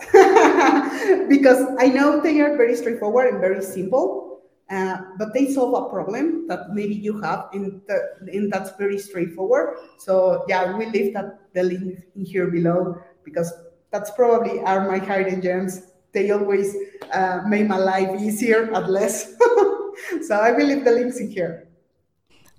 because 1.30 1.66
i 1.80 1.88
know 1.88 2.20
they 2.20 2.40
are 2.42 2.58
very 2.58 2.76
straightforward 2.76 3.28
and 3.32 3.40
very 3.40 3.62
simple 3.62 4.26
uh, 4.72 4.98
but 5.20 5.34
they 5.34 5.54
solve 5.54 5.86
a 5.86 5.90
problem 5.90 6.48
that 6.48 6.72
maybe 6.72 6.96
you 6.96 7.22
have 7.22 7.50
in 7.54 7.82
the, 7.88 8.00
and 8.34 8.52
that's 8.52 8.76
very 8.78 8.98
straightforward. 8.98 9.78
So 10.00 10.44
yeah, 10.48 10.76
we 10.76 10.88
leave 10.88 11.14
that 11.14 11.40
the 11.54 11.64
link 11.64 12.00
in 12.16 12.26
here 12.26 12.48
below 12.48 13.00
because 13.24 13.54
that's 13.92 14.10
probably 14.12 14.62
are 14.62 14.90
my 14.90 14.98
hidden 14.98 15.42
gems. 15.42 15.92
They 16.14 16.32
always 16.32 16.76
uh, 17.14 17.42
make 17.46 17.68
my 17.68 17.78
life 17.78 18.20
easier 18.20 18.74
at 18.74 18.90
less. 18.90 19.36
so 20.28 20.36
I 20.36 20.52
will 20.52 20.66
leave 20.66 20.84
the 20.84 20.92
links 20.92 21.20
in 21.20 21.30
here. 21.30 21.65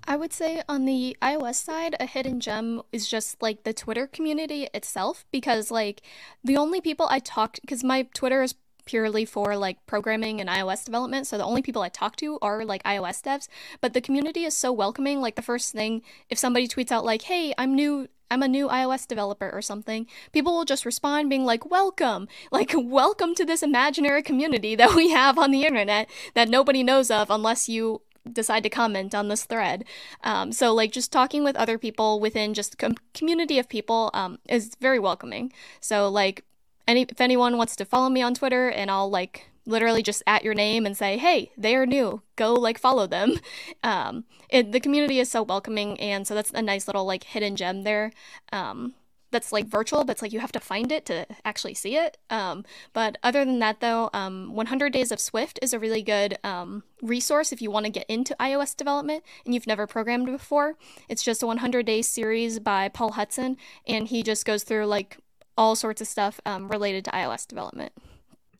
I 0.09 0.15
would 0.15 0.31
say 0.31 0.63
on 0.69 0.85
the 0.85 1.17
iOS 1.21 1.55
side, 1.55 1.97
a 1.99 2.05
hidden 2.05 2.39
gem 2.39 2.81
is 2.93 3.09
just 3.09 3.41
like 3.41 3.63
the 3.63 3.73
Twitter 3.73 4.07
community 4.07 4.69
itself 4.73 5.25
because 5.31 5.69
like 5.69 6.01
the 6.41 6.55
only 6.55 6.79
people 6.79 7.07
I 7.09 7.19
talked 7.19 7.59
because 7.59 7.83
my 7.83 8.03
Twitter 8.13 8.41
is 8.41 8.55
purely 8.85 9.25
for 9.25 9.57
like 9.57 9.85
programming 9.85 10.39
and 10.39 10.49
iOS 10.49 10.85
development. 10.85 11.27
So 11.27 11.37
the 11.37 11.43
only 11.43 11.61
people 11.61 11.81
I 11.81 11.89
talk 11.89 12.15
to 12.17 12.39
are 12.41 12.63
like 12.63 12.81
iOS 12.83 13.21
devs, 13.21 13.49
but 13.81 13.93
the 13.93 13.99
community 13.99 14.45
is 14.45 14.55
so 14.55 14.71
welcoming. 14.71 15.19
Like 15.19 15.35
the 15.35 15.41
first 15.41 15.73
thing, 15.73 16.01
if 16.29 16.39
somebody 16.39 16.69
tweets 16.69 16.91
out 16.91 17.03
like, 17.03 17.23
"Hey, 17.23 17.53
I'm 17.57 17.75
new 17.75 18.07
I'm 18.29 18.43
a 18.43 18.47
new 18.47 18.67
iOS 18.67 19.07
developer 19.07 19.49
or 19.49 19.61
something, 19.61 20.05
people 20.33 20.53
will 20.53 20.65
just 20.65 20.85
respond 20.85 21.29
being 21.29 21.45
like, 21.45 21.69
welcome, 21.69 22.27
like, 22.51 22.73
welcome 22.75 23.33
to 23.35 23.45
this 23.45 23.63
imaginary 23.63 24.21
community 24.21 24.75
that 24.75 24.95
we 24.95 25.11
have 25.11 25.37
on 25.37 25.51
the 25.51 25.63
internet 25.63 26.09
that 26.33 26.49
nobody 26.49 26.83
knows 26.83 27.09
of 27.09 27.29
unless 27.29 27.69
you 27.69 28.01
decide 28.27 28.63
to 28.63 28.69
comment 28.69 29.15
on 29.15 29.27
this 29.27 29.45
thread. 29.45 29.85
Um, 30.23 30.51
so, 30.51 30.73
like, 30.73 30.91
just 30.91 31.11
talking 31.11 31.43
with 31.43 31.55
other 31.55 31.77
people 31.77 32.19
within 32.19 32.53
just 32.53 32.77
com- 32.77 32.95
community 33.13 33.59
of 33.59 33.69
people 33.69 34.11
um, 34.13 34.39
is 34.49 34.75
very 34.79 34.99
welcoming. 34.99 35.51
So, 35.79 36.09
like, 36.09 36.43
any 36.87 37.03
if 37.03 37.21
anyone 37.21 37.57
wants 37.57 37.75
to 37.75 37.85
follow 37.85 38.09
me 38.09 38.21
on 38.21 38.33
Twitter 38.33 38.69
and 38.69 38.89
I'll 38.89 39.09
like 39.09 39.49
literally 39.65 40.01
just 40.01 40.23
at 40.25 40.43
your 40.43 40.53
name 40.53 40.85
and 40.85 40.95
say, 40.97 41.17
"Hey, 41.17 41.51
they 41.57 41.75
are 41.75 41.85
new. 41.85 42.21
Go 42.35 42.53
like 42.53 42.79
follow 42.79 43.05
them." 43.07 43.39
Um, 43.83 44.25
it, 44.49 44.71
the 44.71 44.79
community 44.79 45.19
is 45.19 45.29
so 45.29 45.43
welcoming, 45.43 45.99
and 45.99 46.27
so 46.27 46.33
that's 46.35 46.51
a 46.51 46.61
nice 46.61 46.87
little 46.87 47.05
like 47.05 47.23
hidden 47.23 47.55
gem 47.55 47.83
there. 47.83 48.11
Um, 48.51 48.95
that's 49.31 49.51
like 49.51 49.65
virtual, 49.67 50.03
but 50.03 50.13
it's 50.13 50.21
like 50.21 50.33
you 50.33 50.39
have 50.39 50.51
to 50.53 50.59
find 50.59 50.91
it 50.91 51.05
to 51.07 51.25
actually 51.43 51.73
see 51.73 51.97
it. 51.97 52.17
Um, 52.29 52.63
but 52.93 53.17
other 53.23 53.43
than 53.43 53.59
that, 53.59 53.79
though, 53.79 54.09
um, 54.13 54.53
100 54.53 54.93
Days 54.93 55.11
of 55.11 55.19
Swift 55.19 55.59
is 55.61 55.73
a 55.73 55.79
really 55.79 56.01
good 56.01 56.37
um, 56.43 56.83
resource 57.01 57.51
if 57.51 57.61
you 57.61 57.69
want 57.69 57.85
to 57.85 57.91
get 57.91 58.05
into 58.09 58.35
iOS 58.39 58.75
development 58.75 59.23
and 59.45 59.53
you've 59.53 59.67
never 59.67 59.87
programmed 59.87 60.27
before. 60.27 60.75
It's 61.09 61.23
just 61.23 61.43
a 61.43 61.47
100 61.47 61.85
day 61.85 62.01
series 62.01 62.59
by 62.59 62.89
Paul 62.89 63.13
Hudson, 63.13 63.57
and 63.85 64.07
he 64.07 64.23
just 64.23 64.45
goes 64.45 64.63
through 64.63 64.85
like 64.85 65.17
all 65.57 65.75
sorts 65.75 66.01
of 66.01 66.07
stuff 66.07 66.39
um, 66.45 66.67
related 66.69 67.05
to 67.05 67.11
iOS 67.11 67.47
development. 67.47 67.91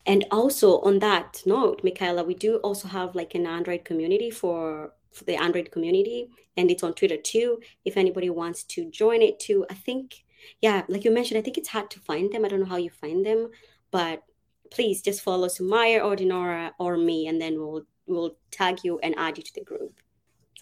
And 0.06 0.24
also 0.30 0.80
on 0.80 1.00
that 1.00 1.42
note, 1.44 1.82
Mikaela, 1.82 2.26
we 2.26 2.34
do 2.34 2.56
also 2.56 2.88
have 2.88 3.14
like 3.14 3.34
an 3.34 3.46
Android 3.46 3.84
community 3.84 4.30
for, 4.30 4.92
for 5.12 5.24
the 5.24 5.36
Android 5.36 5.70
community, 5.70 6.30
and 6.56 6.70
it's 6.70 6.82
on 6.82 6.94
Twitter 6.94 7.18
too. 7.18 7.60
If 7.84 7.96
anybody 7.96 8.30
wants 8.30 8.64
to 8.64 8.90
join 8.90 9.20
it 9.22 9.38
too, 9.38 9.66
I 9.70 9.74
think, 9.74 10.24
yeah, 10.60 10.82
like 10.88 11.04
you 11.04 11.10
mentioned, 11.10 11.38
I 11.38 11.42
think 11.42 11.58
it's 11.58 11.68
hard 11.68 11.90
to 11.90 12.00
find 12.00 12.32
them. 12.32 12.44
I 12.44 12.48
don't 12.48 12.60
know 12.60 12.66
how 12.66 12.76
you 12.76 12.90
find 12.90 13.24
them, 13.24 13.50
but 13.90 14.22
please 14.70 15.02
just 15.02 15.22
follow 15.22 15.48
Sumayyah 15.48 16.04
or 16.04 16.16
Dinorah 16.16 16.72
or 16.78 16.96
me, 16.96 17.26
and 17.26 17.40
then 17.40 17.58
we'll 17.58 17.84
we'll 18.06 18.36
tag 18.50 18.80
you 18.84 18.98
and 19.00 19.14
add 19.16 19.36
you 19.38 19.44
to 19.44 19.54
the 19.54 19.64
group. 19.64 20.00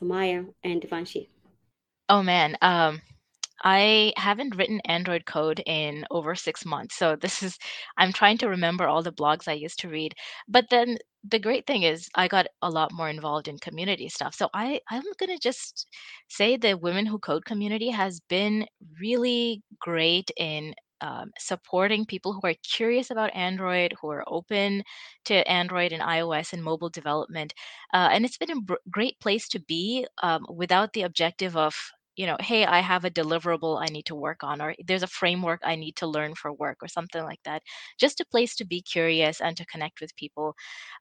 Sumayyah 0.00 0.52
and 0.64 0.82
Devanshi. 0.82 1.28
Oh 2.08 2.22
man, 2.22 2.56
um, 2.62 3.00
I 3.68 4.12
haven't 4.16 4.54
written 4.56 4.80
Android 4.84 5.26
code 5.26 5.60
in 5.66 6.06
over 6.12 6.36
six 6.36 6.64
months. 6.64 6.94
So 6.96 7.16
this 7.16 7.42
is, 7.42 7.58
I'm 7.98 8.12
trying 8.12 8.38
to 8.38 8.48
remember 8.48 8.86
all 8.86 9.02
the 9.02 9.12
blogs 9.12 9.48
I 9.48 9.54
used 9.54 9.80
to 9.80 9.88
read. 9.88 10.14
But 10.48 10.66
then 10.70 10.98
the 11.28 11.40
great 11.40 11.66
thing 11.66 11.82
is 11.82 12.08
I 12.14 12.28
got 12.28 12.46
a 12.62 12.70
lot 12.70 12.92
more 12.92 13.08
involved 13.08 13.48
in 13.48 13.58
community 13.58 14.08
stuff. 14.08 14.36
So 14.36 14.48
I, 14.54 14.80
I'm 14.90 15.02
going 15.18 15.36
to 15.36 15.38
just 15.42 15.88
say 16.28 16.56
the 16.56 16.74
Women 16.78 17.06
Who 17.06 17.18
Code 17.18 17.44
community 17.44 17.90
has 17.90 18.20
been 18.28 18.66
really 19.00 19.62
great 19.80 20.30
in 20.36 20.72
um, 21.00 21.32
supporting 21.38 22.06
people 22.06 22.32
who 22.32 22.40
are 22.48 22.54
curious 22.62 23.10
about 23.10 23.34
Android, 23.34 23.94
who 24.00 24.10
are 24.10 24.24
open 24.28 24.82
to 25.26 25.46
Android 25.50 25.92
and 25.92 26.02
iOS 26.02 26.52
and 26.52 26.62
mobile 26.62 26.88
development. 26.88 27.52
Uh, 27.92 28.08
and 28.12 28.24
it's 28.24 28.38
been 28.38 28.50
a 28.52 28.60
br- 28.60 28.74
great 28.90 29.18
place 29.20 29.48
to 29.48 29.58
be 29.60 30.06
um, 30.22 30.46
without 30.48 30.92
the 30.94 31.02
objective 31.02 31.56
of 31.56 31.74
you 32.16 32.26
know, 32.26 32.36
hey, 32.40 32.64
I 32.66 32.80
have 32.80 33.04
a 33.04 33.10
deliverable 33.10 33.80
I 33.80 33.86
need 33.92 34.06
to 34.06 34.14
work 34.14 34.42
on, 34.42 34.60
or 34.62 34.74
there's 34.86 35.02
a 35.02 35.06
framework 35.08 35.60
I 35.64 35.76
need 35.76 35.96
to 35.96 36.06
learn 36.06 36.34
for 36.34 36.52
work, 36.52 36.78
or 36.82 36.88
something 36.88 37.22
like 37.24 37.40
that. 37.44 37.62
Just 37.98 38.20
a 38.20 38.26
place 38.26 38.56
to 38.56 38.64
be 38.64 38.80
curious 38.82 39.40
and 39.40 39.56
to 39.56 39.66
connect 39.66 40.00
with 40.00 40.16
people. 40.16 40.54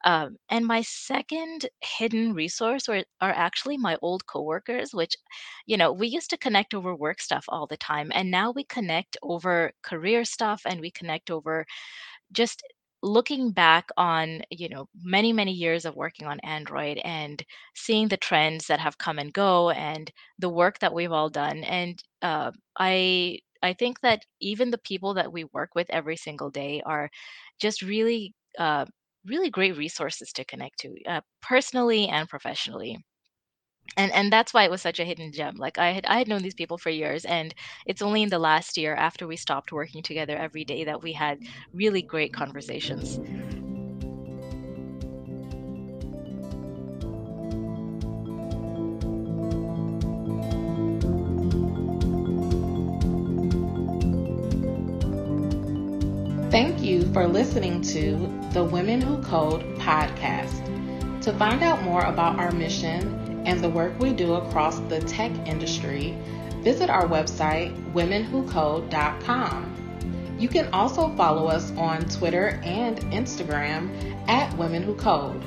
Um, 0.05 0.37
and 0.49 0.65
my 0.65 0.81
second 0.81 1.67
hidden 1.81 2.33
resource 2.33 2.87
are, 2.89 3.03
are 3.21 3.31
actually 3.31 3.77
my 3.77 3.97
old 4.01 4.25
coworkers, 4.27 4.93
which, 4.93 5.15
you 5.65 5.77
know, 5.77 5.91
we 5.91 6.07
used 6.07 6.29
to 6.31 6.37
connect 6.37 6.73
over 6.73 6.95
work 6.95 7.21
stuff 7.21 7.45
all 7.49 7.67
the 7.67 7.77
time. 7.77 8.11
And 8.13 8.31
now 8.31 8.51
we 8.51 8.63
connect 8.65 9.17
over 9.23 9.71
career 9.83 10.25
stuff 10.25 10.61
and 10.65 10.79
we 10.81 10.91
connect 10.91 11.31
over 11.31 11.65
just 12.31 12.63
looking 13.05 13.51
back 13.51 13.89
on 13.97 14.41
you 14.51 14.69
know 14.69 14.87
many 15.03 15.31
many 15.33 15.51
years 15.53 15.85
of 15.85 15.95
working 15.95 16.27
on 16.27 16.39
android 16.41 16.97
and 17.05 17.43
seeing 17.75 18.07
the 18.09 18.17
trends 18.17 18.67
that 18.67 18.79
have 18.79 18.97
come 18.97 19.19
and 19.19 19.33
go 19.33 19.69
and 19.71 20.11
the 20.39 20.49
work 20.49 20.79
that 20.79 20.93
we've 20.93 21.11
all 21.11 21.29
done 21.29 21.63
and 21.65 22.03
uh, 22.23 22.51
i 22.79 23.39
i 23.63 23.73
think 23.73 24.01
that 24.01 24.23
even 24.41 24.71
the 24.71 24.77
people 24.79 25.13
that 25.13 25.31
we 25.31 25.45
work 25.53 25.71
with 25.75 25.87
every 25.91 26.17
single 26.17 26.49
day 26.49 26.81
are 26.85 27.09
just 27.59 27.81
really 27.81 28.33
uh, 28.59 28.85
really 29.25 29.49
great 29.49 29.77
resources 29.77 30.31
to 30.33 30.45
connect 30.45 30.79
to 30.79 30.95
uh, 31.07 31.21
personally 31.41 32.07
and 32.07 32.29
professionally 32.29 32.97
and 33.97 34.11
and 34.11 34.31
that's 34.31 34.53
why 34.53 34.63
it 34.63 34.71
was 34.71 34.81
such 34.81 34.99
a 34.99 35.05
hidden 35.05 35.31
gem 35.31 35.55
like 35.55 35.77
i 35.77 35.91
had 35.91 36.05
i 36.05 36.17
had 36.17 36.27
known 36.27 36.41
these 36.41 36.53
people 36.53 36.77
for 36.77 36.89
years 36.89 37.25
and 37.25 37.53
it's 37.85 38.01
only 38.01 38.23
in 38.23 38.29
the 38.29 38.39
last 38.39 38.77
year 38.77 38.95
after 38.95 39.27
we 39.27 39.35
stopped 39.35 39.71
working 39.71 40.03
together 40.03 40.37
every 40.37 40.63
day 40.63 40.83
that 40.83 41.01
we 41.01 41.13
had 41.13 41.39
really 41.73 42.01
great 42.01 42.33
conversations 42.33 43.19
Thank 56.51 56.81
you 56.81 57.01
for 57.11 57.27
listening 57.27 57.81
to 57.81 58.11
the 58.53 58.63
Women 58.63 59.01
Who 59.01 59.21
Code 59.21 59.61
podcast. 59.77 60.61
To 61.23 61.33
find 61.33 61.61
out 61.61 61.83
more 61.83 62.03
about 62.03 62.39
our 62.39 62.49
mission 62.51 63.34
and 63.45 63.63
the 63.63 63.69
work 63.69 63.97
we 63.99 64.13
do 64.13 64.33
across 64.33 64.79
the 64.79 64.99
tech 65.01 65.31
industry, 65.47 66.17
visit 66.61 66.89
our 66.89 67.07
website, 67.07 67.75
womenwhocode.com. 67.93 69.71
You 70.37 70.49
can 70.49 70.67
also 70.73 71.15
follow 71.15 71.47
us 71.47 71.71
on 71.77 72.01
Twitter 72.09 72.59
and 72.63 72.97
Instagram 73.13 73.89
at 74.27 74.55
Women 74.57 74.83
Who 74.83 74.95
Code. 74.95 75.41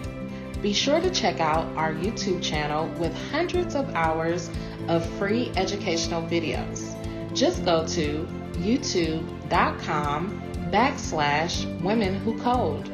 Be 0.62 0.72
sure 0.72 1.00
to 1.00 1.10
check 1.10 1.40
out 1.40 1.66
our 1.76 1.92
YouTube 1.92 2.42
channel 2.42 2.88
with 2.98 3.14
hundreds 3.30 3.74
of 3.74 3.94
hours 3.94 4.48
of 4.88 5.04
free 5.18 5.52
educational 5.56 6.22
videos. 6.22 6.94
Just 7.34 7.64
go 7.64 7.86
to 7.88 8.26
youtube.com 8.54 10.42
backslash 10.72 11.82
women 11.82 12.14
who 12.20 12.38
code. 12.38 12.90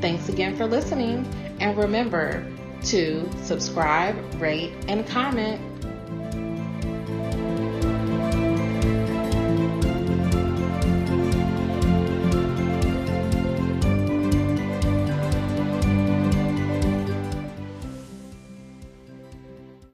Thanks 0.00 0.28
again 0.28 0.56
for 0.56 0.66
listening, 0.66 1.26
and 1.60 1.76
remember 1.76 2.46
to 2.86 3.28
subscribe, 3.42 4.16
rate, 4.40 4.72
and 4.88 5.06
comment 5.06 5.75